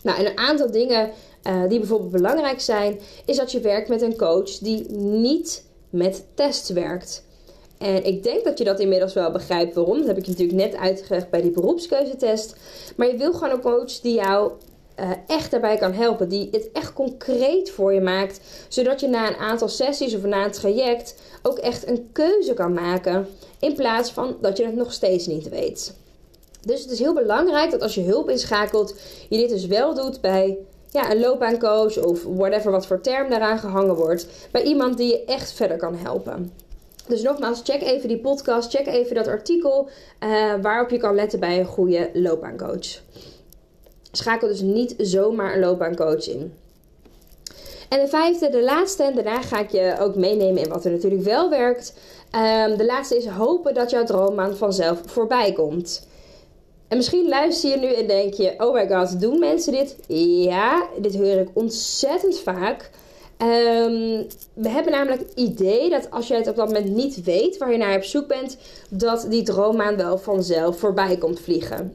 Nou, 0.03 0.19
en 0.19 0.27
een 0.27 0.39
aantal 0.39 0.71
dingen 0.71 1.11
uh, 1.47 1.69
die 1.69 1.79
bijvoorbeeld 1.79 2.13
belangrijk 2.13 2.61
zijn, 2.61 3.01
is 3.25 3.37
dat 3.37 3.53
je 3.53 3.61
werkt 3.61 3.89
met 3.89 4.03
een 4.03 4.17
coach 4.17 4.51
die 4.59 4.91
niet 4.91 5.65
met 5.91 6.25
tests 6.35 6.71
werkt. 6.71 7.27
En 7.79 8.05
ik 8.05 8.23
denk 8.23 8.45
dat 8.45 8.59
je 8.59 8.65
dat 8.65 8.81
inmiddels 8.81 9.15
wel 9.15 9.31
begrijpt 9.31 9.75
waarom. 9.75 9.99
Dat 9.99 10.07
heb 10.07 10.17
ik 10.17 10.25
je 10.25 10.31
natuurlijk 10.31 10.59
net 10.59 10.77
uitgelegd 10.77 11.31
bij 11.31 11.41
die 11.41 11.51
beroepskeuzetest. 11.51 12.57
Maar 12.97 13.07
je 13.07 13.17
wil 13.17 13.33
gewoon 13.33 13.51
een 13.51 13.61
coach 13.61 14.01
die 14.01 14.15
jou 14.15 14.53
uh, 15.01 15.11
echt 15.27 15.51
daarbij 15.51 15.77
kan 15.77 15.93
helpen. 15.93 16.29
Die 16.29 16.49
het 16.51 16.69
echt 16.73 16.93
concreet 16.93 17.71
voor 17.71 17.95
je 17.95 18.01
maakt. 18.01 18.41
Zodat 18.69 19.01
je 19.01 19.09
na 19.09 19.29
een 19.29 19.37
aantal 19.37 19.69
sessies 19.69 20.15
of 20.15 20.23
na 20.23 20.45
een 20.45 20.51
traject 20.51 21.15
ook 21.43 21.59
echt 21.59 21.89
een 21.89 22.09
keuze 22.13 22.55
kan 22.55 22.73
maken. 22.73 23.29
In 23.61 23.75
plaats 23.75 24.11
van 24.11 24.37
dat 24.41 24.57
je 24.57 24.65
het 24.65 24.77
nog 24.77 24.93
steeds 24.93 25.27
niet 25.27 25.49
weet. 25.49 25.95
Dus 26.61 26.83
het 26.83 26.91
is 26.91 26.99
heel 26.99 27.15
belangrijk 27.15 27.71
dat 27.71 27.83
als 27.83 27.95
je 27.95 28.03
hulp 28.03 28.31
inschakelt, 28.31 28.95
je 29.29 29.37
dit 29.37 29.49
dus 29.49 29.67
wel 29.67 29.95
doet 29.95 30.21
bij 30.21 30.59
ja, 30.91 31.11
een 31.11 31.21
loopbaancoach 31.21 32.05
of 32.05 32.23
whatever 32.23 32.71
wat 32.71 32.87
voor 32.87 33.01
term 33.01 33.31
daaraan 33.31 33.59
gehangen 33.59 33.95
wordt. 33.95 34.27
Bij 34.51 34.63
iemand 34.63 34.97
die 34.97 35.13
je 35.13 35.25
echt 35.25 35.53
verder 35.53 35.77
kan 35.77 35.97
helpen. 35.97 36.53
Dus 37.09 37.23
nogmaals, 37.23 37.61
check 37.65 37.83
even 37.83 38.09
die 38.09 38.21
podcast, 38.21 38.71
check 38.71 38.87
even 38.87 39.15
dat 39.15 39.27
artikel 39.27 39.89
uh, 40.25 40.55
waarop 40.63 40.91
je 40.91 40.99
kan 40.99 41.15
letten 41.15 41.41
bij 41.41 41.59
een 41.59 41.67
goede 41.67 42.11
loopbaancoach. 42.13 43.01
Schakel 44.13 44.49
dus 44.49 44.61
niet 44.61 44.95
zomaar 44.99 45.55
een 45.55 45.61
loopbaancoach 45.61 46.29
in. 46.29 46.53
En 47.89 48.01
de 48.01 48.09
vijfde, 48.09 48.51
de 48.51 48.63
laatste, 48.63 49.03
en 49.03 49.15
daarna 49.15 49.43
ga 49.43 49.59
ik 49.59 49.71
je 49.71 49.97
ook 50.01 50.15
meenemen 50.15 50.63
in 50.63 50.69
wat 50.69 50.85
er 50.85 50.91
natuurlijk 50.91 51.23
wel 51.23 51.51
werkt. 51.51 51.95
Um, 52.35 52.77
de 52.77 52.85
laatste 52.85 53.17
is 53.17 53.27
hopen 53.27 53.75
dat 53.75 53.91
jouw 53.91 54.05
droombaan 54.05 54.57
vanzelf 54.57 55.01
voorbij 55.07 55.53
komt. 55.53 56.07
En 56.89 56.97
misschien 56.97 57.29
luister 57.29 57.71
je 57.71 57.77
nu 57.77 57.95
en 57.95 58.07
denk 58.07 58.35
je: 58.35 58.55
oh 58.59 58.75
my 58.75 58.89
god, 58.89 59.21
doen 59.21 59.39
mensen 59.39 59.73
dit? 59.73 59.97
Ja, 60.45 60.89
dit 61.01 61.17
hoor 61.17 61.27
ik 61.27 61.49
ontzettend 61.53 62.39
vaak. 62.39 62.91
Um, 63.43 64.27
we 64.53 64.69
hebben 64.69 64.93
namelijk 64.93 65.21
het 65.21 65.33
idee 65.35 65.91
dat 65.91 66.11
als 66.11 66.29
jij 66.29 66.39
het 66.39 66.49
op 66.49 66.57
dat 66.57 66.67
moment 66.67 66.95
niet 66.95 67.23
weet 67.25 67.59
waar 67.59 67.73
je 67.73 67.79
naar 67.79 67.97
op 67.97 68.03
zoek 68.03 68.27
bent, 68.27 68.57
dat 68.89 69.27
die 69.29 69.43
droommaan 69.43 69.97
wel 69.97 70.19
vanzelf 70.19 70.79
voorbij 70.79 71.17
komt 71.17 71.41
vliegen. 71.41 71.95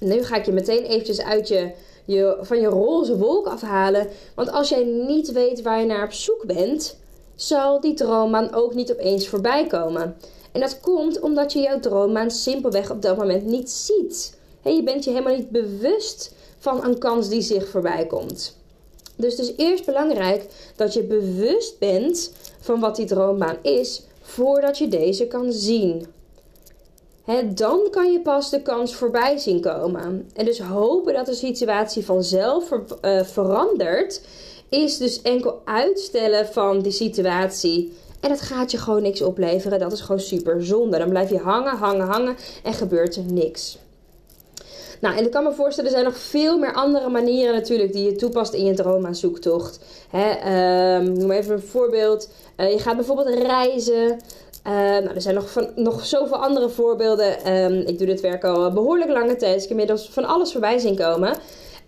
Nu 0.00 0.24
ga 0.24 0.36
ik 0.36 0.44
je 0.44 0.52
meteen 0.52 0.84
eventjes 0.84 1.20
uit 1.20 1.48
je, 1.48 1.70
je, 2.04 2.38
van 2.40 2.60
je 2.60 2.66
roze 2.66 3.18
wolk 3.18 3.46
afhalen. 3.46 4.08
Want 4.34 4.50
als 4.52 4.68
jij 4.68 4.84
niet 4.84 5.32
weet 5.32 5.62
waar 5.62 5.80
je 5.80 5.86
naar 5.86 6.04
op 6.04 6.12
zoek 6.12 6.44
bent, 6.46 6.96
zal 7.34 7.80
die 7.80 7.94
droommaan 7.94 8.54
ook 8.54 8.74
niet 8.74 8.92
opeens 8.92 9.28
voorbij 9.28 9.66
komen. 9.66 10.16
En 10.52 10.60
dat 10.60 10.80
komt 10.80 11.20
omdat 11.20 11.52
je 11.52 11.60
jouw 11.60 11.80
droommaan 11.80 12.30
simpelweg 12.30 12.90
op 12.90 13.02
dat 13.02 13.16
moment 13.16 13.44
niet 13.44 13.70
ziet. 13.70 14.38
je 14.62 14.82
bent 14.82 15.04
je 15.04 15.10
helemaal 15.10 15.36
niet 15.36 15.50
bewust 15.50 16.34
van 16.58 16.84
een 16.84 16.98
kans 16.98 17.28
die 17.28 17.42
zich 17.42 17.68
voorbij 17.68 18.06
komt. 18.06 18.59
Dus 19.20 19.36
het 19.36 19.48
is 19.48 19.52
eerst 19.56 19.86
belangrijk 19.86 20.46
dat 20.76 20.94
je 20.94 21.02
bewust 21.02 21.78
bent 21.78 22.32
van 22.60 22.80
wat 22.80 22.96
die 22.96 23.06
droombaan 23.06 23.56
is, 23.62 24.02
voordat 24.22 24.78
je 24.78 24.88
deze 24.88 25.26
kan 25.26 25.52
zien. 25.52 26.06
dan 27.54 27.80
kan 27.90 28.12
je 28.12 28.20
pas 28.20 28.50
de 28.50 28.62
kans 28.62 28.94
voorbij 28.94 29.38
zien 29.38 29.60
komen. 29.60 30.30
En 30.34 30.44
dus 30.44 30.60
hopen 30.60 31.14
dat 31.14 31.26
de 31.26 31.34
situatie 31.34 32.04
vanzelf 32.04 32.70
uh, 32.70 33.22
verandert, 33.22 34.20
is 34.68 34.96
dus 34.96 35.22
enkel 35.22 35.60
uitstellen 35.64 36.46
van 36.46 36.80
die 36.80 36.92
situatie. 36.92 37.92
En 38.20 38.28
dat 38.28 38.40
gaat 38.40 38.70
je 38.70 38.78
gewoon 38.78 39.02
niks 39.02 39.22
opleveren. 39.22 39.78
Dat 39.78 39.92
is 39.92 40.00
gewoon 40.00 40.20
super 40.20 40.64
zonde. 40.64 40.98
Dan 40.98 41.08
blijf 41.08 41.30
je 41.30 41.38
hangen, 41.38 41.76
hangen, 41.76 42.06
hangen 42.06 42.36
en 42.62 42.72
gebeurt 42.72 43.16
er 43.16 43.32
niks. 43.32 43.78
Nou, 45.00 45.16
en 45.16 45.24
ik 45.24 45.30
kan 45.30 45.44
me 45.44 45.52
voorstellen, 45.52 45.90
er 45.90 45.96
zijn 45.96 46.08
nog 46.08 46.18
veel 46.18 46.58
meer 46.58 46.72
andere 46.72 47.08
manieren 47.08 47.54
natuurlijk 47.54 47.92
die 47.92 48.04
je 48.04 48.16
toepast 48.16 48.52
in 48.52 48.64
je 48.64 48.74
droomzoektocht. 48.74 49.78
Hè, 50.10 50.96
um, 50.96 51.12
noem 51.12 51.30
even 51.30 51.54
een 51.54 51.62
voorbeeld. 51.62 52.28
Uh, 52.56 52.72
je 52.72 52.78
gaat 52.78 52.96
bijvoorbeeld 52.96 53.28
reizen. 53.28 54.18
Uh, 54.66 54.72
nou, 54.72 55.14
er 55.14 55.20
zijn 55.20 55.34
nog, 55.34 55.54
nog 55.74 56.06
zoveel 56.06 56.36
andere 56.36 56.68
voorbeelden. 56.68 57.54
Um, 57.54 57.86
ik 57.86 57.98
doe 57.98 58.06
dit 58.06 58.20
werk 58.20 58.44
al 58.44 58.72
behoorlijk 58.72 59.10
lange 59.10 59.36
tijd. 59.36 59.54
Dus 59.54 59.62
ik 59.62 59.68
heb 59.68 59.78
inmiddels 59.78 60.08
van 60.10 60.24
alles 60.24 60.52
voorbij 60.52 60.78
zien 60.78 60.96
komen. 60.96 61.36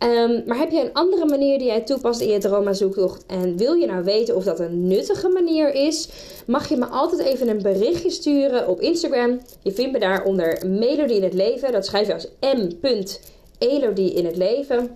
Um, 0.02 0.42
maar 0.46 0.58
heb 0.58 0.70
je 0.70 0.80
een 0.80 0.92
andere 0.92 1.26
manier 1.26 1.58
die 1.58 1.66
jij 1.66 1.80
toepast 1.80 2.20
in 2.20 2.28
je 2.28 2.38
droomzoektocht 2.38 3.24
en 3.26 3.56
wil 3.56 3.74
je 3.74 3.86
nou 3.86 4.04
weten 4.04 4.36
of 4.36 4.44
dat 4.44 4.60
een 4.60 4.86
nuttige 4.86 5.28
manier 5.28 5.74
is, 5.74 6.08
mag 6.46 6.68
je 6.68 6.76
me 6.76 6.86
altijd 6.86 7.20
even 7.20 7.48
een 7.48 7.62
berichtje 7.62 8.10
sturen 8.10 8.68
op 8.68 8.80
Instagram. 8.80 9.40
Je 9.62 9.72
vindt 9.72 9.92
me 9.92 9.98
daar 9.98 10.24
onder 10.24 10.62
Melodie 10.66 11.16
in 11.16 11.22
het 11.22 11.34
Leven. 11.34 11.72
Dat 11.72 11.86
schrijf 11.86 12.06
je 12.06 12.14
als 12.14 12.28
m.elodie 12.40 14.12
in 14.12 14.26
het 14.26 14.36
leven. 14.36 14.78
Um, 14.78 14.90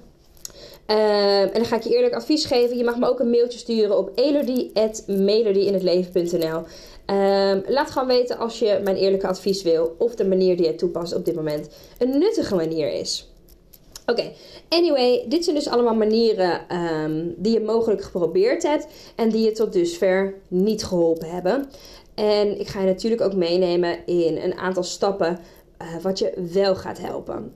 en 0.86 1.50
dan 1.52 1.64
ga 1.64 1.76
ik 1.76 1.82
je 1.82 1.94
eerlijk 1.94 2.14
advies 2.14 2.44
geven. 2.44 2.76
Je 2.76 2.84
mag 2.84 2.98
me 2.98 3.08
ook 3.08 3.20
een 3.20 3.30
mailtje 3.30 3.58
sturen 3.58 3.98
op 3.98 4.10
elodie.melodieinhetleven.nl 4.14 6.64
um, 7.16 7.62
Laat 7.66 7.90
gewoon 7.90 8.08
weten 8.08 8.38
als 8.38 8.58
je 8.58 8.80
mijn 8.84 8.96
eerlijke 8.96 9.26
advies 9.26 9.62
wil 9.62 9.94
of 9.98 10.14
de 10.14 10.26
manier 10.26 10.56
die 10.56 10.66
je 10.66 10.74
toepast 10.74 11.14
op 11.14 11.24
dit 11.24 11.34
moment 11.34 11.68
een 11.98 12.18
nuttige 12.18 12.54
manier 12.54 12.92
is. 12.92 13.30
Oké, 14.06 14.32
anyway, 14.68 15.24
dit 15.28 15.44
zijn 15.44 15.56
dus 15.56 15.68
allemaal 15.68 15.94
manieren 15.94 16.76
um, 16.76 17.34
die 17.36 17.52
je 17.52 17.60
mogelijk 17.60 18.02
geprobeerd 18.02 18.62
hebt 18.62 18.86
en 19.16 19.30
die 19.30 19.44
je 19.44 19.52
tot 19.52 19.72
dusver 19.72 20.34
niet 20.48 20.84
geholpen 20.84 21.30
hebben. 21.30 21.70
En 22.14 22.60
ik 22.60 22.68
ga 22.68 22.80
je 22.80 22.86
natuurlijk 22.86 23.22
ook 23.22 23.34
meenemen 23.34 24.06
in 24.06 24.36
een 24.36 24.58
aantal 24.58 24.82
stappen 24.82 25.38
uh, 25.82 26.02
wat 26.02 26.18
je 26.18 26.48
wel 26.52 26.76
gaat 26.76 26.98
helpen. 26.98 27.52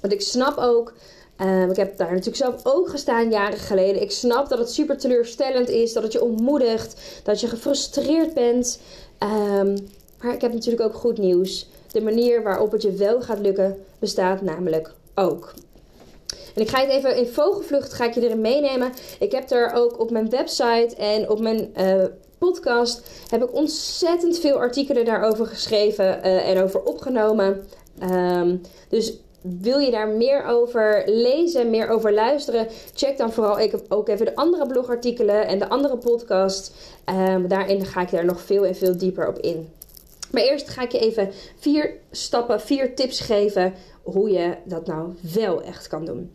Want 0.00 0.12
ik 0.12 0.20
snap 0.20 0.58
ook, 0.58 0.92
um, 1.40 1.70
ik 1.70 1.76
heb 1.76 1.96
daar 1.96 2.10
natuurlijk 2.10 2.36
zelf 2.36 2.60
ook 2.62 2.88
gestaan 2.88 3.30
jaren 3.30 3.58
geleden. 3.58 4.02
Ik 4.02 4.10
snap 4.10 4.48
dat 4.48 4.58
het 4.58 4.70
super 4.70 4.98
teleurstellend 4.98 5.68
is, 5.68 5.92
dat 5.92 6.02
het 6.02 6.12
je 6.12 6.22
ontmoedigt, 6.22 7.20
dat 7.22 7.40
je 7.40 7.46
gefrustreerd 7.46 8.34
bent. 8.34 8.80
Um, 9.58 9.76
maar 10.22 10.34
ik 10.34 10.40
heb 10.40 10.52
natuurlijk 10.52 10.82
ook 10.82 10.94
goed 10.94 11.18
nieuws. 11.18 11.68
De 11.92 12.00
manier 12.00 12.42
waarop 12.42 12.72
het 12.72 12.82
je 12.82 12.92
wel 12.92 13.22
gaat 13.22 13.40
lukken 13.40 13.84
bestaat 13.98 14.42
namelijk 14.42 14.94
ook. 15.14 15.54
En 16.56 16.62
ik 16.62 16.68
ga 16.68 16.80
het 16.80 16.90
even 16.90 17.16
in 17.16 17.26
vogelvlucht 17.26 17.92
ga 17.92 18.04
ik 18.04 18.14
je 18.14 18.20
erin 18.20 18.40
meenemen. 18.40 18.92
Ik 19.18 19.32
heb 19.32 19.50
er 19.50 19.72
ook 19.72 20.00
op 20.00 20.10
mijn 20.10 20.30
website 20.30 20.94
en 20.98 21.30
op 21.30 21.40
mijn 21.40 21.70
uh, 21.76 22.04
podcast 22.38 23.02
heb 23.28 23.42
ik 23.42 23.54
ontzettend 23.54 24.38
veel 24.38 24.56
artikelen 24.56 25.04
daarover 25.04 25.46
geschreven 25.46 26.04
uh, 26.04 26.48
en 26.48 26.62
over 26.62 26.82
opgenomen. 26.82 27.66
Um, 28.12 28.60
dus 28.88 29.18
wil 29.40 29.78
je 29.78 29.90
daar 29.90 30.08
meer 30.08 30.44
over 30.44 31.02
lezen, 31.06 31.70
meer 31.70 31.88
over 31.88 32.12
luisteren, 32.12 32.68
check 32.94 33.18
dan 33.18 33.32
vooral 33.32 33.58
ook 33.88 34.08
even 34.08 34.26
de 34.26 34.34
andere 34.34 34.66
blogartikelen 34.66 35.46
en 35.46 35.58
de 35.58 35.68
andere 35.68 35.96
podcast. 35.96 36.72
Um, 37.28 37.48
daarin 37.48 37.84
ga 37.84 38.00
ik 38.00 38.10
daar 38.10 38.24
nog 38.24 38.40
veel 38.40 38.66
en 38.66 38.76
veel 38.76 38.96
dieper 38.96 39.28
op 39.28 39.38
in. 39.38 39.68
Maar 40.30 40.42
eerst 40.42 40.68
ga 40.68 40.82
ik 40.82 40.92
je 40.92 40.98
even 40.98 41.30
vier 41.58 41.96
stappen, 42.10 42.60
vier 42.60 42.94
tips 42.94 43.20
geven 43.20 43.74
hoe 44.06 44.30
je 44.30 44.56
dat 44.64 44.86
nou 44.86 45.14
wel 45.34 45.62
echt 45.62 45.88
kan 45.88 46.04
doen. 46.04 46.32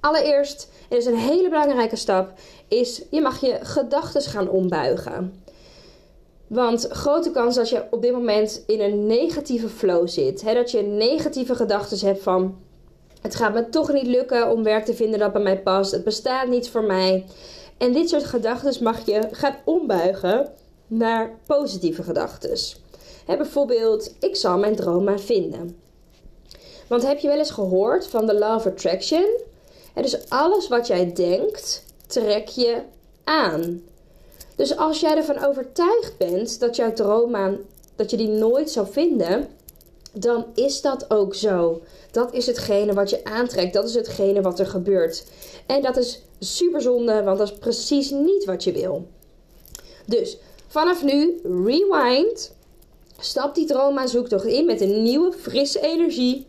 Allereerst, 0.00 0.68
en 0.88 0.96
is 0.96 1.06
een 1.06 1.16
hele 1.16 1.48
belangrijke 1.48 1.96
stap, 1.96 2.32
is 2.68 3.02
je 3.10 3.20
mag 3.20 3.40
je 3.40 3.58
gedachten 3.62 4.22
gaan 4.22 4.48
ombuigen. 4.48 5.42
Want 6.46 6.86
grote 6.90 7.30
kans 7.30 7.54
dat 7.54 7.68
je 7.68 7.84
op 7.90 8.02
dit 8.02 8.12
moment 8.12 8.62
in 8.66 8.80
een 8.80 9.06
negatieve 9.06 9.68
flow 9.68 10.08
zit. 10.08 10.42
Hè, 10.42 10.54
dat 10.54 10.70
je 10.70 10.82
negatieve 10.82 11.54
gedachten 11.54 12.06
hebt 12.06 12.22
van... 12.22 12.56
Het 13.20 13.34
gaat 13.34 13.54
me 13.54 13.68
toch 13.68 13.92
niet 13.92 14.06
lukken 14.06 14.50
om 14.50 14.62
werk 14.62 14.84
te 14.84 14.94
vinden 14.94 15.18
dat 15.18 15.32
bij 15.32 15.42
mij 15.42 15.62
past. 15.62 15.92
Het 15.92 16.04
bestaat 16.04 16.48
niet 16.48 16.68
voor 16.68 16.84
mij. 16.84 17.24
En 17.78 17.92
dit 17.92 18.08
soort 18.08 18.24
gedachten 18.24 18.82
mag 18.82 19.06
je 19.06 19.28
gaan 19.30 19.56
ombuigen 19.64 20.52
naar 20.86 21.38
positieve 21.46 22.02
gedachten. 22.02 22.58
Bijvoorbeeld, 23.26 24.14
ik 24.20 24.36
zal 24.36 24.58
mijn 24.58 24.76
droom 24.76 25.04
maar 25.04 25.20
vinden. 25.20 25.83
Want 26.86 27.02
heb 27.06 27.18
je 27.18 27.28
wel 27.28 27.38
eens 27.38 27.50
gehoord 27.50 28.06
van 28.06 28.26
de 28.26 28.34
Law 28.34 28.56
of 28.56 28.66
Attraction? 28.66 29.26
dus 29.94 30.28
alles 30.28 30.68
wat 30.68 30.86
jij 30.86 31.12
denkt, 31.12 31.84
trek 32.06 32.48
je 32.48 32.82
aan. 33.24 33.82
Dus 34.56 34.76
als 34.76 35.00
jij 35.00 35.16
ervan 35.16 35.44
overtuigd 35.44 36.16
bent 36.18 36.60
dat 36.60 36.76
jouw 36.76 36.92
droommaan, 36.92 37.58
dat 37.96 38.10
je 38.10 38.16
die 38.16 38.28
nooit 38.28 38.70
zou 38.70 38.86
vinden, 38.90 39.48
dan 40.12 40.46
is 40.54 40.80
dat 40.80 41.10
ook 41.10 41.34
zo. 41.34 41.80
Dat 42.10 42.32
is 42.32 42.46
hetgene 42.46 42.92
wat 42.92 43.10
je 43.10 43.24
aantrekt. 43.24 43.72
Dat 43.72 43.88
is 43.88 43.94
hetgene 43.94 44.40
wat 44.40 44.58
er 44.58 44.66
gebeurt. 44.66 45.24
En 45.66 45.82
dat 45.82 45.96
is 45.96 46.22
super 46.38 46.82
zonde, 46.82 47.22
want 47.22 47.38
dat 47.38 47.48
is 47.48 47.58
precies 47.58 48.10
niet 48.10 48.44
wat 48.44 48.64
je 48.64 48.72
wil. 48.72 49.06
Dus 50.06 50.36
vanaf 50.66 51.02
nu, 51.02 51.40
rewind. 51.42 52.52
Stap 53.18 53.54
die 53.54 53.66
droommaan 53.66 54.08
zoektocht 54.08 54.44
in 54.44 54.66
met 54.66 54.80
een 54.80 55.02
nieuwe, 55.02 55.32
frisse 55.32 55.80
energie. 55.80 56.46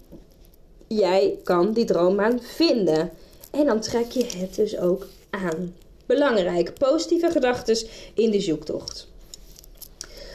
Jij 0.87 1.39
kan 1.43 1.73
die 1.73 1.85
droommaan 1.85 2.39
vinden. 2.41 3.11
En 3.51 3.65
dan 3.65 3.79
trek 3.79 4.11
je 4.11 4.25
het 4.37 4.55
dus 4.55 4.77
ook 4.77 5.07
aan. 5.29 5.75
Belangrijk, 6.05 6.73
positieve 6.73 7.31
gedachten 7.31 7.87
in 8.13 8.31
de 8.31 8.41
zoektocht. 8.41 9.07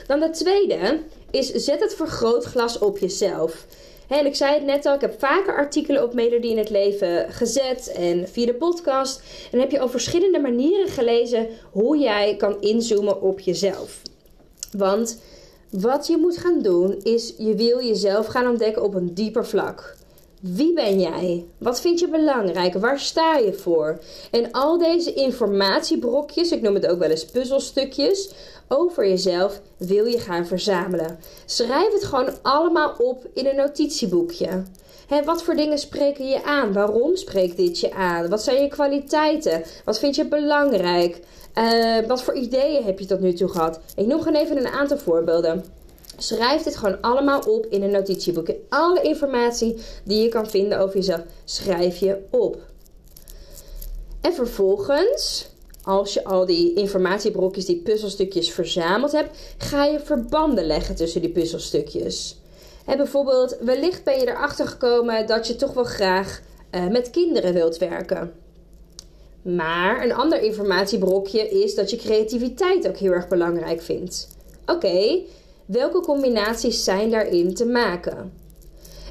Dan 0.06 0.20
de 0.20 0.30
tweede 0.30 1.00
is 1.30 1.50
zet 1.50 1.80
het 1.80 1.94
vergrootglas 1.94 2.78
op 2.78 2.98
jezelf. 2.98 3.66
en 4.08 4.26
ik 4.26 4.34
zei 4.34 4.54
het 4.54 4.64
net 4.64 4.86
al, 4.86 4.94
ik 4.94 5.00
heb 5.00 5.18
vaker 5.18 5.56
artikelen 5.56 6.02
op 6.02 6.14
Melodie 6.14 6.50
in 6.50 6.58
het 6.58 6.70
Leven 6.70 7.32
gezet 7.32 7.92
en 7.92 8.28
via 8.28 8.46
de 8.46 8.54
podcast. 8.54 9.22
En 9.52 9.58
heb 9.58 9.70
je 9.70 9.80
al 9.80 9.88
verschillende 9.88 10.38
manieren 10.38 10.88
gelezen 10.88 11.48
hoe 11.70 11.98
jij 11.98 12.36
kan 12.36 12.60
inzoomen 12.60 13.22
op 13.22 13.40
jezelf. 13.40 14.02
Want 14.72 15.18
wat 15.70 16.06
je 16.06 16.16
moet 16.16 16.36
gaan 16.36 16.62
doen 16.62 17.00
is, 17.02 17.34
je 17.38 17.54
wil 17.54 17.84
jezelf 17.84 18.26
gaan 18.26 18.48
ontdekken 18.48 18.82
op 18.82 18.94
een 18.94 19.14
dieper 19.14 19.46
vlak. 19.46 19.96
Wie 20.40 20.72
ben 20.74 21.00
jij? 21.00 21.46
Wat 21.58 21.80
vind 21.80 22.00
je 22.00 22.08
belangrijk? 22.08 22.74
Waar 22.74 23.00
sta 23.00 23.36
je 23.36 23.52
voor? 23.52 23.98
En 24.30 24.52
al 24.52 24.78
deze 24.78 25.12
informatiebrokjes, 25.12 26.52
ik 26.52 26.62
noem 26.62 26.74
het 26.74 26.86
ook 26.86 26.98
wel 26.98 27.10
eens 27.10 27.24
puzzelstukjes, 27.24 28.30
over 28.68 29.08
jezelf 29.08 29.60
wil 29.76 30.06
je 30.06 30.18
gaan 30.18 30.46
verzamelen. 30.46 31.18
Schrijf 31.44 31.92
het 31.92 32.04
gewoon 32.04 32.42
allemaal 32.42 32.94
op 32.98 33.26
in 33.34 33.46
een 33.46 33.56
notitieboekje. 33.56 34.62
He, 35.06 35.24
wat 35.24 35.42
voor 35.42 35.56
dingen 35.56 35.78
spreken 35.78 36.28
je 36.28 36.44
aan? 36.44 36.72
Waarom 36.72 37.16
spreekt 37.16 37.56
dit 37.56 37.80
je 37.80 37.92
aan? 37.92 38.28
Wat 38.28 38.42
zijn 38.42 38.62
je 38.62 38.68
kwaliteiten? 38.68 39.62
Wat 39.84 39.98
vind 39.98 40.14
je 40.14 40.28
belangrijk? 40.28 41.20
Uh, 41.58 42.06
wat 42.06 42.22
voor 42.22 42.34
ideeën 42.34 42.84
heb 42.84 42.98
je 42.98 43.06
tot 43.06 43.20
nu 43.20 43.32
toe 43.32 43.48
gehad? 43.48 43.80
Ik 43.96 44.06
noem 44.06 44.22
gewoon 44.22 44.40
even 44.40 44.56
een 44.56 44.72
aantal 44.72 44.98
voorbeelden. 44.98 45.64
Schrijf 46.22 46.62
dit 46.62 46.76
gewoon 46.76 47.00
allemaal 47.00 47.40
op 47.40 47.66
in 47.66 47.82
een 47.82 47.90
notitieboek. 47.90 48.48
alle 48.68 49.02
informatie 49.02 49.76
die 50.04 50.22
je 50.22 50.28
kan 50.28 50.50
vinden 50.50 50.78
over 50.78 50.96
jezelf, 50.96 51.20
schrijf 51.44 51.96
je 51.96 52.18
op. 52.30 52.58
En 54.20 54.34
vervolgens, 54.34 55.48
als 55.82 56.14
je 56.14 56.24
al 56.24 56.46
die 56.46 56.74
informatiebrokjes, 56.74 57.64
die 57.64 57.82
puzzelstukjes 57.82 58.52
verzameld 58.52 59.12
hebt, 59.12 59.38
ga 59.58 59.84
je 59.84 60.00
verbanden 60.00 60.66
leggen 60.66 60.94
tussen 60.94 61.20
die 61.20 61.30
puzzelstukjes. 61.30 62.38
En 62.86 62.96
bijvoorbeeld, 62.96 63.56
wellicht 63.60 64.04
ben 64.04 64.18
je 64.18 64.28
erachter 64.28 64.66
gekomen 64.66 65.26
dat 65.26 65.46
je 65.46 65.56
toch 65.56 65.72
wel 65.72 65.84
graag 65.84 66.40
uh, 66.70 66.86
met 66.86 67.10
kinderen 67.10 67.54
wilt 67.54 67.78
werken. 67.78 68.32
Maar 69.42 70.04
een 70.04 70.14
ander 70.14 70.42
informatiebrokje 70.42 71.48
is 71.48 71.74
dat 71.74 71.90
je 71.90 71.96
creativiteit 71.96 72.88
ook 72.88 72.96
heel 72.96 73.12
erg 73.12 73.28
belangrijk 73.28 73.82
vindt. 73.82 74.28
Oké, 74.66 75.22
welke 75.70 76.00
combinaties 76.00 76.84
zijn 76.84 77.10
daarin 77.10 77.54
te 77.54 77.66
maken? 77.66 78.32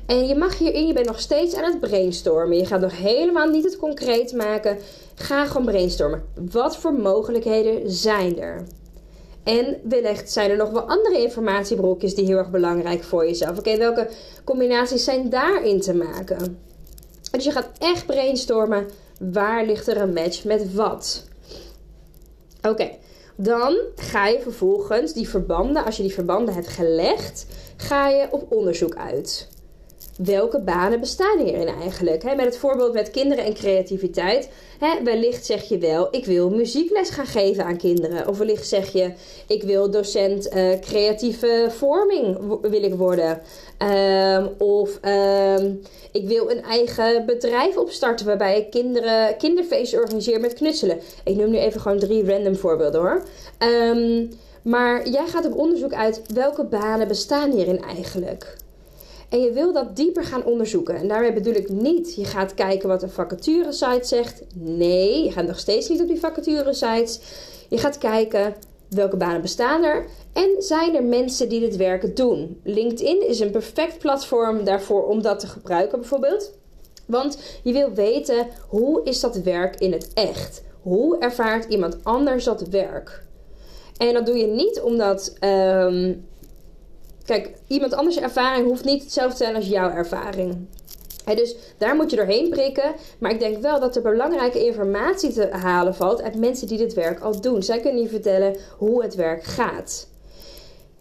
En 0.05 0.27
je 0.27 0.35
mag 0.35 0.57
hierin, 0.57 0.87
je 0.87 0.93
bent 0.93 1.05
nog 1.05 1.19
steeds 1.19 1.55
aan 1.55 1.63
het 1.63 1.79
brainstormen. 1.79 2.57
Je 2.57 2.65
gaat 2.65 2.81
nog 2.81 2.97
helemaal 2.97 3.49
niet 3.49 3.63
het 3.63 3.77
concreet 3.77 4.33
maken. 4.33 4.77
Ga 5.15 5.45
gewoon 5.45 5.65
brainstormen. 5.65 6.23
Wat 6.51 6.77
voor 6.77 6.93
mogelijkheden 6.93 7.91
zijn 7.91 8.39
er? 8.39 8.63
En 9.43 9.77
wellicht 9.83 10.31
zijn 10.31 10.49
er 10.49 10.57
nog 10.57 10.69
wel 10.69 10.81
andere 10.81 11.21
informatiebrokjes 11.21 12.15
die 12.15 12.25
heel 12.25 12.37
erg 12.37 12.49
belangrijk 12.49 13.03
voor 13.03 13.25
jezelf. 13.25 13.57
Oké, 13.57 13.77
welke 13.77 14.09
combinaties 14.43 15.03
zijn 15.03 15.29
daarin 15.29 15.81
te 15.81 15.93
maken? 15.93 16.59
Dus 17.31 17.43
je 17.43 17.51
gaat 17.51 17.69
echt 17.77 18.05
brainstormen. 18.05 18.87
Waar 19.19 19.65
ligt 19.65 19.87
er 19.87 19.97
een 19.97 20.13
match 20.13 20.43
met 20.43 20.73
wat? 20.73 21.27
Oké, 22.61 22.89
dan 23.41 23.77
ga 23.95 24.27
je 24.27 24.41
vervolgens 24.41 25.13
die 25.13 25.29
verbanden, 25.29 25.85
als 25.85 25.97
je 25.97 26.03
die 26.03 26.13
verbanden 26.13 26.53
hebt 26.53 26.67
gelegd, 26.67 27.45
ga 27.77 28.09
je 28.09 28.27
op 28.31 28.51
onderzoek 28.51 28.95
uit 28.95 29.49
welke 30.25 30.59
banen 30.59 30.99
bestaan 30.99 31.37
hierin 31.37 31.67
eigenlijk? 31.67 32.23
met 32.23 32.45
het 32.45 32.57
voorbeeld 32.57 32.93
met 32.93 33.11
kinderen 33.11 33.45
en 33.45 33.53
creativiteit. 33.53 34.49
wellicht 35.03 35.45
zeg 35.45 35.63
je 35.63 35.77
wel, 35.77 36.07
ik 36.11 36.25
wil 36.25 36.49
muziekles 36.49 37.09
gaan 37.09 37.25
geven 37.25 37.65
aan 37.65 37.77
kinderen. 37.77 38.27
Of 38.27 38.37
wellicht 38.37 38.67
zeg 38.67 38.91
je, 38.91 39.11
ik 39.47 39.63
wil 39.63 39.91
docent 39.91 40.55
uh, 40.55 40.79
creatieve 40.79 41.67
vorming 41.69 42.37
wil 42.61 42.83
ik 42.83 42.93
worden. 42.93 43.41
Ehm, 43.77 44.47
of 44.57 44.97
ehm, 45.01 45.73
ik 46.11 46.27
wil 46.27 46.51
een 46.51 46.63
eigen 46.63 47.25
bedrijf 47.25 47.77
opstarten 47.77 48.25
waarbij 48.25 48.57
ik 48.57 48.69
kinderen, 48.69 49.37
kinderfeesten 49.37 49.99
organiseer 49.99 50.39
met 50.39 50.53
knutselen. 50.53 50.99
Ik 51.23 51.35
noem 51.35 51.49
nu 51.49 51.57
even 51.57 51.81
gewoon 51.81 51.99
drie 51.99 52.25
random 52.25 52.55
voorbeelden 52.55 53.01
hoor. 53.01 53.23
Ehm, 53.57 54.25
maar 54.63 55.09
jij 55.09 55.27
gaat 55.27 55.45
op 55.45 55.55
onderzoek 55.55 55.93
uit 55.93 56.21
welke 56.33 56.63
banen 56.63 57.07
bestaan 57.07 57.51
hierin 57.51 57.83
eigenlijk. 57.83 58.57
En 59.29 59.39
je 59.39 59.51
wil 59.51 59.73
dat 59.73 59.95
dieper 59.95 60.23
gaan 60.23 60.43
onderzoeken. 60.43 60.95
En 60.95 61.07
daarmee 61.07 61.33
bedoel 61.33 61.53
ik 61.53 61.69
niet, 61.69 62.15
je 62.15 62.25
gaat 62.25 62.53
kijken 62.53 62.87
wat 62.87 63.03
een 63.03 63.09
vacature-site 63.09 64.07
zegt. 64.07 64.43
Nee, 64.55 65.23
je 65.23 65.31
gaat 65.31 65.47
nog 65.47 65.59
steeds 65.59 65.89
niet 65.89 66.01
op 66.01 66.07
die 66.07 66.19
vacature-sites. 66.19 67.19
Je 67.69 67.77
gaat 67.77 67.97
kijken 67.97 68.55
welke 68.89 69.17
banen 69.17 69.41
bestaan 69.41 69.83
er 69.83 70.05
en 70.33 70.55
zijn 70.59 70.95
er 70.95 71.03
mensen 71.03 71.49
die 71.49 71.59
dit 71.59 71.75
werk 71.75 72.15
doen. 72.15 72.59
LinkedIn 72.63 73.27
is 73.27 73.39
een 73.39 73.51
perfect 73.51 73.97
platform 73.97 74.63
daarvoor 74.63 75.07
om 75.07 75.21
dat 75.21 75.39
te 75.39 75.47
gebruiken 75.47 75.99
bijvoorbeeld. 75.99 76.51
Want 77.05 77.37
je 77.63 77.73
wil 77.73 77.93
weten 77.93 78.47
hoe 78.67 79.03
is 79.03 79.19
dat 79.19 79.35
werk 79.35 79.75
in 79.75 79.91
het 79.91 80.13
echt? 80.13 80.63
Hoe 80.81 81.17
ervaart 81.17 81.65
iemand 81.65 81.97
anders 82.03 82.43
dat 82.43 82.61
werk? 82.61 83.27
En 83.97 84.13
dat 84.13 84.25
doe 84.25 84.37
je 84.37 84.47
niet 84.47 84.81
omdat 84.81 85.35
ehm, 85.39 86.13
Kijk, 87.29 87.51
iemand 87.67 87.93
anders 87.93 88.17
ervaring 88.19 88.67
hoeft 88.67 88.85
niet 88.85 89.03
hetzelfde 89.03 89.37
te 89.37 89.43
zijn 89.43 89.55
als 89.55 89.67
jouw 89.67 89.89
ervaring. 89.89 90.67
dus 91.25 91.55
daar 91.77 91.95
moet 91.95 92.09
je 92.09 92.15
doorheen 92.15 92.49
prikken. 92.49 92.93
Maar 93.19 93.31
ik 93.31 93.39
denk 93.39 93.61
wel 93.61 93.79
dat 93.79 93.95
er 93.95 94.01
belangrijke 94.01 94.65
informatie 94.65 95.33
te 95.33 95.47
halen 95.51 95.95
valt 95.95 96.21
uit 96.21 96.39
mensen 96.39 96.67
die 96.67 96.77
dit 96.77 96.93
werk 96.93 97.19
al 97.19 97.41
doen. 97.41 97.63
Zij 97.63 97.79
kunnen 97.79 98.01
je 98.01 98.09
vertellen 98.09 98.55
hoe 98.77 99.03
het 99.03 99.15
werk 99.15 99.43
gaat. 99.43 100.07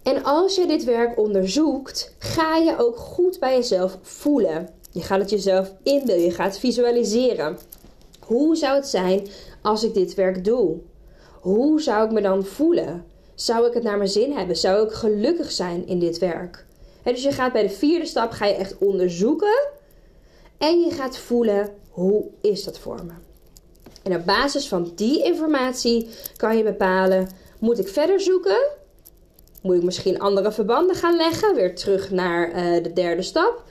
En 0.02 0.24
als 0.24 0.54
je 0.54 0.66
dit 0.66 0.84
werk 0.84 1.18
onderzoekt, 1.18 2.14
ga 2.18 2.56
je 2.56 2.78
ook 2.78 2.96
goed 2.96 3.38
bij 3.38 3.54
jezelf 3.54 3.98
voelen. 4.02 4.68
Je 4.92 5.00
gaat 5.00 5.20
het 5.20 5.30
jezelf 5.30 5.72
inbeelden, 5.82 6.24
je 6.24 6.30
gaat 6.30 6.58
visualiseren. 6.58 7.58
Hoe 8.20 8.56
zou 8.56 8.74
het 8.74 8.86
zijn 8.86 9.26
als 9.62 9.84
ik 9.84 9.94
dit 9.94 10.14
werk 10.14 10.44
doe? 10.44 10.76
Hoe 11.40 11.80
zou 11.80 12.04
ik 12.06 12.12
me 12.12 12.20
dan 12.20 12.44
voelen? 12.44 13.04
Zou 13.38 13.66
ik 13.66 13.74
het 13.74 13.82
naar 13.82 13.96
mijn 13.96 14.10
zin 14.10 14.32
hebben? 14.32 14.56
Zou 14.56 14.86
ik 14.86 14.92
gelukkig 14.92 15.50
zijn 15.50 15.86
in 15.86 15.98
dit 15.98 16.18
werk? 16.18 16.66
dus 17.02 17.22
je 17.22 17.32
gaat 17.32 17.52
bij 17.52 17.62
de 17.62 17.70
vierde 17.70 18.06
stap 18.06 18.30
ga 18.30 18.46
je 18.46 18.54
echt 18.54 18.78
onderzoeken 18.78 19.68
en 20.58 20.80
je 20.80 20.90
gaat 20.90 21.18
voelen 21.18 21.74
hoe 21.90 22.24
is 22.40 22.64
dat 22.64 22.78
voor 22.78 23.04
me. 23.04 23.12
En 24.02 24.16
op 24.16 24.26
basis 24.26 24.68
van 24.68 24.92
die 24.94 25.24
informatie 25.24 26.08
kan 26.36 26.56
je 26.56 26.62
bepalen: 26.62 27.28
moet 27.58 27.78
ik 27.78 27.88
verder 27.88 28.20
zoeken? 28.20 28.68
Moet 29.62 29.76
ik 29.76 29.82
misschien 29.82 30.18
andere 30.18 30.52
verbanden 30.52 30.96
gaan 30.96 31.16
leggen? 31.16 31.54
Weer 31.54 31.74
terug 31.74 32.10
naar 32.10 32.48
uh, 32.48 32.82
de 32.82 32.92
derde 32.92 33.22
stap. 33.22 33.62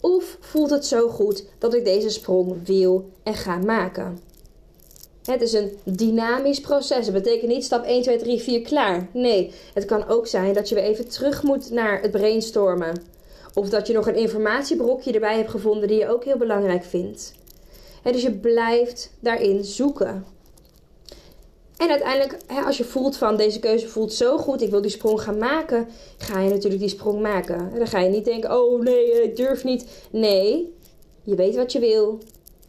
Of 0.00 0.36
voelt 0.40 0.70
het 0.70 0.86
zo 0.86 1.08
goed 1.08 1.44
dat 1.58 1.74
ik 1.74 1.84
deze 1.84 2.08
sprong 2.08 2.66
wil 2.66 3.10
en 3.22 3.34
ga 3.34 3.56
maken? 3.56 4.18
Het 5.24 5.42
is 5.42 5.52
een 5.52 5.78
dynamisch 5.84 6.60
proces. 6.60 7.04
Dat 7.04 7.14
betekent 7.14 7.50
niet 7.50 7.64
stap 7.64 7.84
1, 7.84 8.02
2, 8.02 8.18
3, 8.18 8.40
4 8.40 8.60
klaar. 8.60 9.08
Nee, 9.12 9.52
het 9.74 9.84
kan 9.84 10.08
ook 10.08 10.26
zijn 10.26 10.54
dat 10.54 10.68
je 10.68 10.74
weer 10.74 10.84
even 10.84 11.08
terug 11.08 11.42
moet 11.42 11.70
naar 11.70 12.00
het 12.00 12.10
brainstormen. 12.10 13.02
Of 13.54 13.68
dat 13.68 13.86
je 13.86 13.92
nog 13.92 14.06
een 14.06 14.14
informatiebrokje 14.14 15.12
erbij 15.12 15.36
hebt 15.36 15.50
gevonden 15.50 15.88
die 15.88 15.98
je 15.98 16.08
ook 16.08 16.24
heel 16.24 16.36
belangrijk 16.36 16.84
vindt. 16.84 17.32
dus 18.02 18.22
je 18.22 18.32
blijft 18.32 19.10
daarin 19.20 19.64
zoeken. 19.64 20.24
En 21.76 21.90
uiteindelijk, 21.90 22.36
als 22.66 22.76
je 22.76 22.84
voelt 22.84 23.16
van 23.16 23.36
deze 23.36 23.58
keuze 23.58 23.88
voelt 23.88 24.12
zo 24.12 24.38
goed, 24.38 24.62
ik 24.62 24.70
wil 24.70 24.80
die 24.80 24.90
sprong 24.90 25.20
gaan 25.20 25.38
maken, 25.38 25.88
ga 26.18 26.40
je 26.40 26.50
natuurlijk 26.50 26.80
die 26.80 26.90
sprong 26.90 27.20
maken. 27.20 27.70
Dan 27.74 27.86
ga 27.86 27.98
je 27.98 28.08
niet 28.08 28.24
denken, 28.24 28.60
oh 28.60 28.80
nee, 28.80 29.22
ik 29.22 29.36
durf 29.36 29.64
niet. 29.64 29.86
Nee, 30.10 30.74
je 31.22 31.34
weet 31.34 31.56
wat 31.56 31.72
je 31.72 31.78
wil 31.78 32.18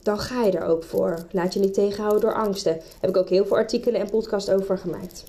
dan 0.03 0.19
ga 0.19 0.43
je 0.43 0.51
er 0.51 0.65
ook 0.65 0.83
voor. 0.83 1.25
Laat 1.31 1.53
je 1.53 1.59
niet 1.59 1.73
tegenhouden 1.73 2.21
door 2.21 2.33
angsten. 2.33 2.81
Heb 2.99 3.09
ik 3.09 3.17
ook 3.17 3.29
heel 3.29 3.45
veel 3.45 3.57
artikelen 3.57 4.01
en 4.01 4.09
podcasts 4.09 4.49
over 4.49 4.77
gemaakt. 4.77 5.23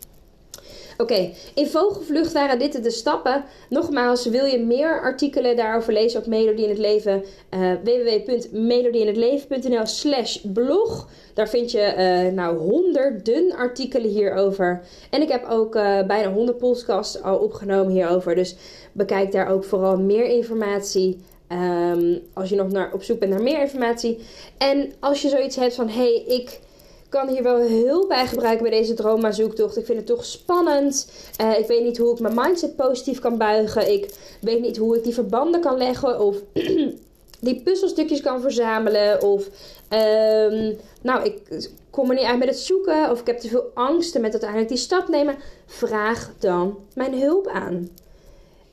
Oké, 0.97 1.31
in 1.55 1.67
vogelvlucht 1.67 2.33
waren 2.33 2.59
dit 2.59 2.83
de 2.83 2.91
stappen. 2.91 3.45
Nogmaals, 3.69 4.27
wil 4.27 4.45
je 4.45 4.59
meer 4.59 5.01
artikelen 5.01 5.57
daarover 5.57 5.93
lezen 5.93 6.21
op 6.21 6.27
Melodie 6.27 6.65
in 6.65 6.71
het 6.71 6.79
Leven? 6.79 7.25
Uh, 7.51 7.73
www.melodieinhetleven.nl 7.85 9.87
slash 9.87 10.37
blog. 10.37 11.09
Daar 11.35 11.49
vind 11.49 11.71
je 11.71 11.95
uh, 11.99 12.27
nou 12.35 12.59
honderden 12.59 13.53
artikelen 13.53 14.11
hierover. 14.11 14.81
En 15.11 15.23
ik 15.23 15.29
heb 15.29 15.47
ook 15.49 15.75
uh, 15.75 16.07
bijna 16.07 16.33
100 16.33 16.59
podcasts 16.59 17.23
al 17.23 17.39
opgenomen 17.39 17.93
hierover. 17.93 18.35
Dus 18.35 18.57
bekijk 18.93 19.33
daar 19.33 19.49
ook 19.49 19.65
vooral 19.65 19.99
meer 19.99 20.25
informatie. 20.25 21.19
Um, 21.53 22.23
als 22.33 22.49
je 22.49 22.57
nog 22.57 22.71
naar, 22.71 22.93
op 22.93 23.03
zoek 23.03 23.19
bent 23.19 23.31
naar 23.31 23.43
meer 23.43 23.61
informatie. 23.61 24.19
En 24.59 24.93
als 25.01 25.23
je 25.23 25.29
zoiets 25.29 25.57
hebt 25.57 25.75
van: 25.75 25.88
hé, 25.88 25.95
hey, 25.95 26.25
ik 26.27 26.61
kan 27.09 27.29
hier 27.29 27.43
wel 27.43 27.61
hulp 27.61 28.09
bij 28.09 28.27
gebruiken 28.27 28.62
bij 28.62 28.79
deze 28.79 28.95
droma-zoektocht. 28.95 29.77
Ik 29.77 29.85
vind 29.85 29.99
het 29.99 30.07
toch 30.07 30.25
spannend. 30.25 31.12
Uh, 31.41 31.59
ik 31.59 31.67
weet 31.67 31.83
niet 31.83 31.99
hoe 31.99 32.12
ik 32.12 32.21
mijn 32.21 32.35
mindset 32.35 32.77
positief 32.77 33.19
kan 33.19 33.38
buigen. 33.38 33.93
Ik 33.93 34.15
weet 34.41 34.61
niet 34.61 34.77
hoe 34.77 34.97
ik 34.97 35.05
die 35.05 35.15
verbanden 35.15 35.61
kan 35.61 35.77
leggen. 35.77 36.21
Of 36.21 36.37
die 37.41 37.62
puzzelstukjes 37.65 38.21
kan 38.21 38.41
verzamelen. 38.41 39.23
Of 39.23 39.47
um, 39.91 40.77
nou, 41.03 41.25
ik 41.25 41.69
kom 41.91 42.11
er 42.11 42.17
niet 42.17 42.25
uit 42.25 42.38
met 42.38 42.49
het 42.49 42.59
zoeken. 42.59 43.11
Of 43.11 43.21
ik 43.21 43.27
heb 43.27 43.38
te 43.38 43.49
veel 43.49 43.71
angsten 43.75 44.21
met 44.21 44.31
uiteindelijk 44.31 44.71
die 44.71 44.79
stap 44.79 45.09
nemen. 45.09 45.37
Vraag 45.67 46.33
dan 46.38 46.79
mijn 46.95 47.21
hulp 47.21 47.47
aan. 47.47 47.88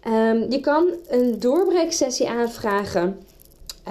Um, 0.10 0.52
je 0.52 0.60
kan 0.60 0.94
een 1.08 1.40
doorbreeksessie 1.40 2.30
aanvragen. 2.30 3.20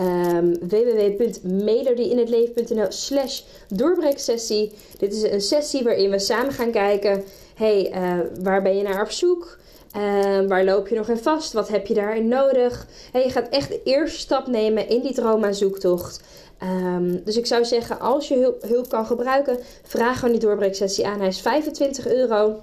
Um, 0.00 0.68
www.melodieinhetleven.nl 0.68 2.87
slash 2.88 3.40
doorbreeksessie. 3.68 4.72
Dit 4.98 5.14
is 5.14 5.22
een 5.22 5.40
sessie 5.40 5.83
waarin 5.83 6.11
we 6.11 6.18
samen 6.18 6.52
gaan 6.52 6.70
kijken... 6.70 7.24
hey, 7.54 7.92
uh, 7.94 8.18
waar 8.42 8.62
ben 8.62 8.76
je 8.76 8.83
naar 8.83 9.02
op 9.02 9.11
zoek? 9.11 9.59
Uh, 9.96 10.02
waar 10.48 10.64
loop 10.64 10.88
je 10.88 10.96
nog 10.96 11.09
in 11.09 11.18
vast? 11.18 11.52
Wat 11.52 11.68
heb 11.68 11.87
je 11.87 11.94
daarin 11.94 12.28
nodig? 12.28 12.87
Je 13.12 13.31
gaat 13.31 13.48
echt 13.48 13.68
de 13.68 13.81
eerste 13.85 14.18
stap 14.18 14.46
nemen 14.46 14.88
in 14.88 15.02
die 15.02 15.14
trauma-zoektocht. 15.14 16.20
Um, 16.62 17.24
dus 17.24 17.37
ik 17.37 17.46
zou 17.46 17.64
zeggen, 17.64 18.00
als 18.00 18.28
je 18.28 18.37
hulp, 18.37 18.62
hulp 18.62 18.88
kan 18.88 19.07
gebruiken... 19.07 19.59
vraag 19.83 20.18
gewoon 20.18 20.35
die 20.35 20.40
doorbreeksessie 20.40 21.07
aan. 21.07 21.18
Hij 21.18 21.28
is 21.28 21.40
25 21.40 22.09
euro... 22.09 22.61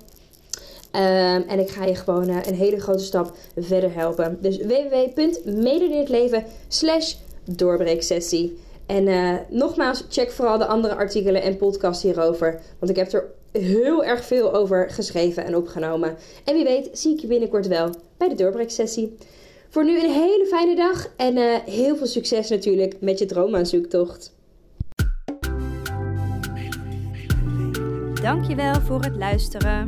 Um, 0.95 1.41
en 1.47 1.59
ik 1.59 1.69
ga 1.69 1.85
je 1.85 1.95
gewoon 1.95 2.29
uh, 2.29 2.37
een 2.45 2.55
hele 2.55 2.79
grote 2.79 3.03
stap 3.03 3.35
verder 3.57 3.93
helpen. 3.93 4.37
Dus 4.41 4.57
www.mededinhetleven 4.57 6.43
slash 6.67 7.13
doorbreeksessie. 7.43 8.57
En 8.85 9.07
uh, 9.07 9.33
nogmaals, 9.49 10.05
check 10.09 10.31
vooral 10.31 10.57
de 10.57 10.65
andere 10.65 10.95
artikelen 10.95 11.41
en 11.41 11.57
podcasts 11.57 12.03
hierover. 12.03 12.61
Want 12.79 12.91
ik 12.91 12.97
heb 12.97 13.13
er 13.13 13.25
heel 13.51 14.03
erg 14.03 14.25
veel 14.25 14.53
over 14.53 14.89
geschreven 14.89 15.45
en 15.45 15.55
opgenomen. 15.55 16.17
En 16.43 16.55
wie 16.55 16.63
weet 16.63 16.89
zie 16.91 17.13
ik 17.13 17.19
je 17.19 17.27
binnenkort 17.27 17.67
wel 17.67 17.89
bij 18.17 18.29
de 18.29 18.35
doorbreeksessie. 18.35 19.17
Voor 19.69 19.85
nu 19.85 20.03
een 20.03 20.11
hele 20.11 20.45
fijne 20.49 20.75
dag 20.75 21.07
en 21.17 21.37
uh, 21.37 21.55
heel 21.65 21.95
veel 21.95 22.07
succes 22.07 22.49
natuurlijk 22.49 22.95
met 22.99 23.19
je 23.19 23.25
droomaanzoektocht. 23.25 24.33
Dankjewel 28.21 28.81
voor 28.81 29.01
het 29.01 29.15
luisteren 29.15 29.87